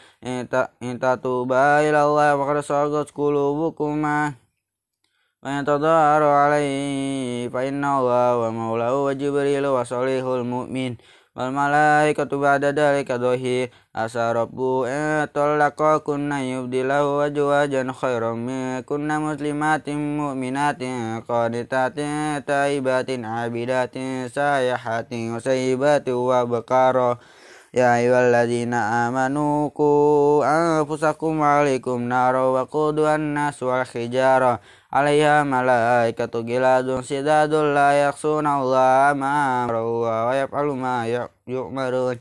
إن 0.84 1.00
تتوبا 1.00 1.80
إلى 1.90 2.04
الله 2.04 2.30
فقد 2.38 2.60
صغت 2.60 3.12
قلوبكما 3.12 4.34
وإن 5.44 5.66
تظاهروا 5.66 6.34
عليه 6.44 7.50
فإن 7.50 7.84
الله 7.86 8.38
ومولاه 8.38 9.04
وجبريل 9.04 9.68
وصالح 9.68 10.24
المؤمن 10.26 10.96
wal 11.35 11.51
malaikatu 11.51 12.39
ba'da 12.39 12.71
dzalika 12.71 13.19
dhahir 13.19 13.75
asa 13.91 14.31
rabbu 14.31 14.87
kunna 16.07 16.39
yubdilahu 16.47 17.27
azwajan 17.27 17.91
khairam 17.91 18.39
min 18.39 18.87
kunna 18.87 19.19
muslimatin 19.19 19.99
mu'minatin 19.99 21.27
qanitatin 21.27 22.39
taibatin 22.47 23.27
abidatin 23.27 24.31
sayahatin 24.31 25.35
sayyibatin 25.43 26.15
wa 26.15 26.47
bakara 26.47 27.19
Ya 27.75 27.99
ayyuhalladzina 27.99 29.11
amanu 29.11 29.67
ku 29.75 30.39
anfusakum 30.47 31.43
alikum 31.43 32.07
naro 32.07 32.55
wa 32.55 32.71
quduhan 32.71 33.35
nas 33.35 33.59
wal 33.67 33.83
hijara 33.83 34.63
عليها 34.94 35.44
ملائكة 35.44 36.34
غلاظ 36.50 36.88
شداد 37.10 37.54
لا 37.54 37.90
يخصون 38.08 38.48
الله 38.48 39.14
ما 39.14 39.32
أمروا 39.66 40.26
ويفعل 40.30 40.66
ما 40.66 40.96
يؤمرون 41.48 42.18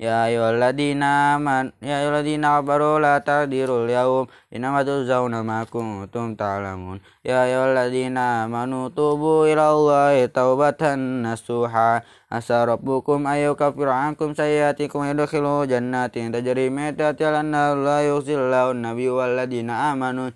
يا 0.00 0.26
أيها 0.28 0.50
الذين 0.50 1.02
آمنوا 1.02 1.72
يا 1.82 1.96
أيها 2.00 2.10
الذين 2.12 2.44
كفروا 2.44 3.00
لا 3.00 3.18
تعذروا 3.18 3.84
اليوم 3.84 4.24
إنما 4.56 4.82
تجزون 4.82 5.40
ما 5.40 5.64
كنتم 5.64 6.34
تعلمون 6.34 7.00
يا 7.24 7.44
أيها 7.44 7.64
الذين 7.72 8.18
آمنوا 8.18 8.88
توبوا 8.88 9.40
إلى 9.52 9.64
الله 9.70 10.26
توبة 10.26 10.82
نصوحا 11.24 11.90
عسى 12.32 12.58
ربكم 12.64 13.26
أن 13.26 13.36
يكفر 13.48 13.88
عنكم 13.88 14.28
سيئاتكم 14.34 14.98
ويدخلوا 14.98 15.64
جنات 15.64 16.14
تجري 16.18 16.66
من 16.68 16.96
تحتها 16.96 17.30
الأنهار 17.30 17.76
لا 17.88 17.98
يخزي 18.08 18.34
الله 18.36 18.70
النبي 18.70 19.08
والذين 19.08 19.70
آمنوا 19.70 20.30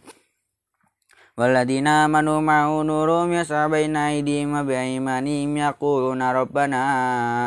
والذين 1.40 1.86
آمنوا 1.86 2.40
معه 2.40 2.82
نورهم 2.82 3.32
يسعى 3.32 3.68
بين 3.68 3.96
أيديهم 3.96 4.60
وبأيمانهم 4.60 5.56
يقولون 5.56 6.22
ربنا 6.22 6.80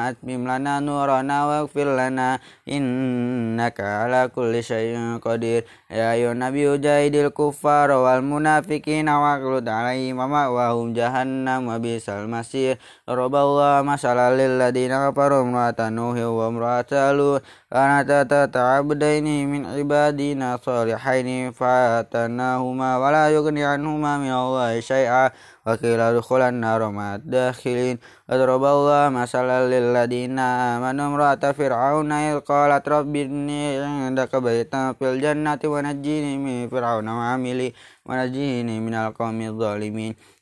أتمم 0.10 0.42
لنا 0.52 0.80
نورنا 0.80 1.38
واغفر 1.46 1.88
لنا 2.02 2.40
إنك 2.70 3.78
على 3.80 4.30
كل 4.36 4.64
شيء 4.64 4.98
قدير 5.22 5.62
يا 5.92 6.14
أيها 6.14 6.32
النبي 6.32 6.78
جاهد 6.78 7.16
الكفار 7.16 7.92
والمنافقين 7.92 9.10
واغلظ 9.10 9.68
عليهم 9.70 10.20
ومأواهم 10.20 10.94
جهنم 10.94 11.62
وبئس 11.68 12.10
المصير 12.10 12.78
ضرب 13.10 13.36
الله 13.36 13.82
مثلا 13.82 14.28
للذين 14.40 14.94
كفروا 15.10 15.42
امرأة 15.42 15.80
نوح 15.90 16.18
وامرأة 16.18 16.92
لوط 17.12 17.42
كانتا 17.69 18.23
تحت 18.23 18.57
عبدين 18.57 19.29
من 19.53 19.67
عبادنا 19.67 20.57
صالحين 20.57 21.53
فآتناهما 21.53 22.91
ولا 22.99 23.29
يغني 23.29 23.65
عنهما 23.65 24.13
من 24.19 24.33
الله 24.33 24.81
شيئا. 24.81 25.31
وقيل 25.67 26.01
ادخل 26.01 26.41
النار 26.41 26.91
مع 26.91 27.15
الداخلين. 27.15 27.97
وضرب 28.29 28.65
الله 28.65 29.09
مثلا 29.09 29.59
للذين 29.69 30.39
آمنوا 30.39 31.07
امرأة 31.07 31.53
فرعون 31.53 32.13
إذ 32.13 32.41
قالت 32.41 32.89
رب 32.89 33.17
إني 33.17 33.77
عندك 33.85 34.37
بيتا 34.37 34.93
في 34.93 35.05
الجنة 35.13 35.61
ونجيني 35.65 36.33
من 36.39 36.69
فرعون 36.73 37.09
وعملي 37.09 37.73
ونجيني 38.09 38.81
من 38.81 38.95
القوم 38.95 39.41
الظالمين. 39.41 40.38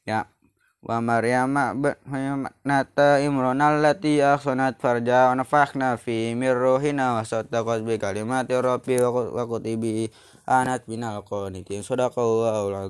wa 0.87 1.03
maryam 1.03 1.51
nata 2.63 3.19
imrona 3.19 3.75
allati 3.75 4.23
ahsanat 4.23 4.79
farja 4.79 5.35
wa 5.35 5.43
nafakhna 5.43 5.99
fi 5.99 6.39
min 6.39 6.55
ruhina 6.55 7.19
wa 7.19 7.27
sattaqat 7.27 7.83
bi 7.83 7.99
kalimati 7.99 8.55
rabbi 8.55 9.03
wa 9.03 9.43
kutibi. 9.51 10.07
Anat 10.47 10.87
binal 10.87 11.27
qanitin. 11.27 11.83
Sadaqallahu 11.83 12.71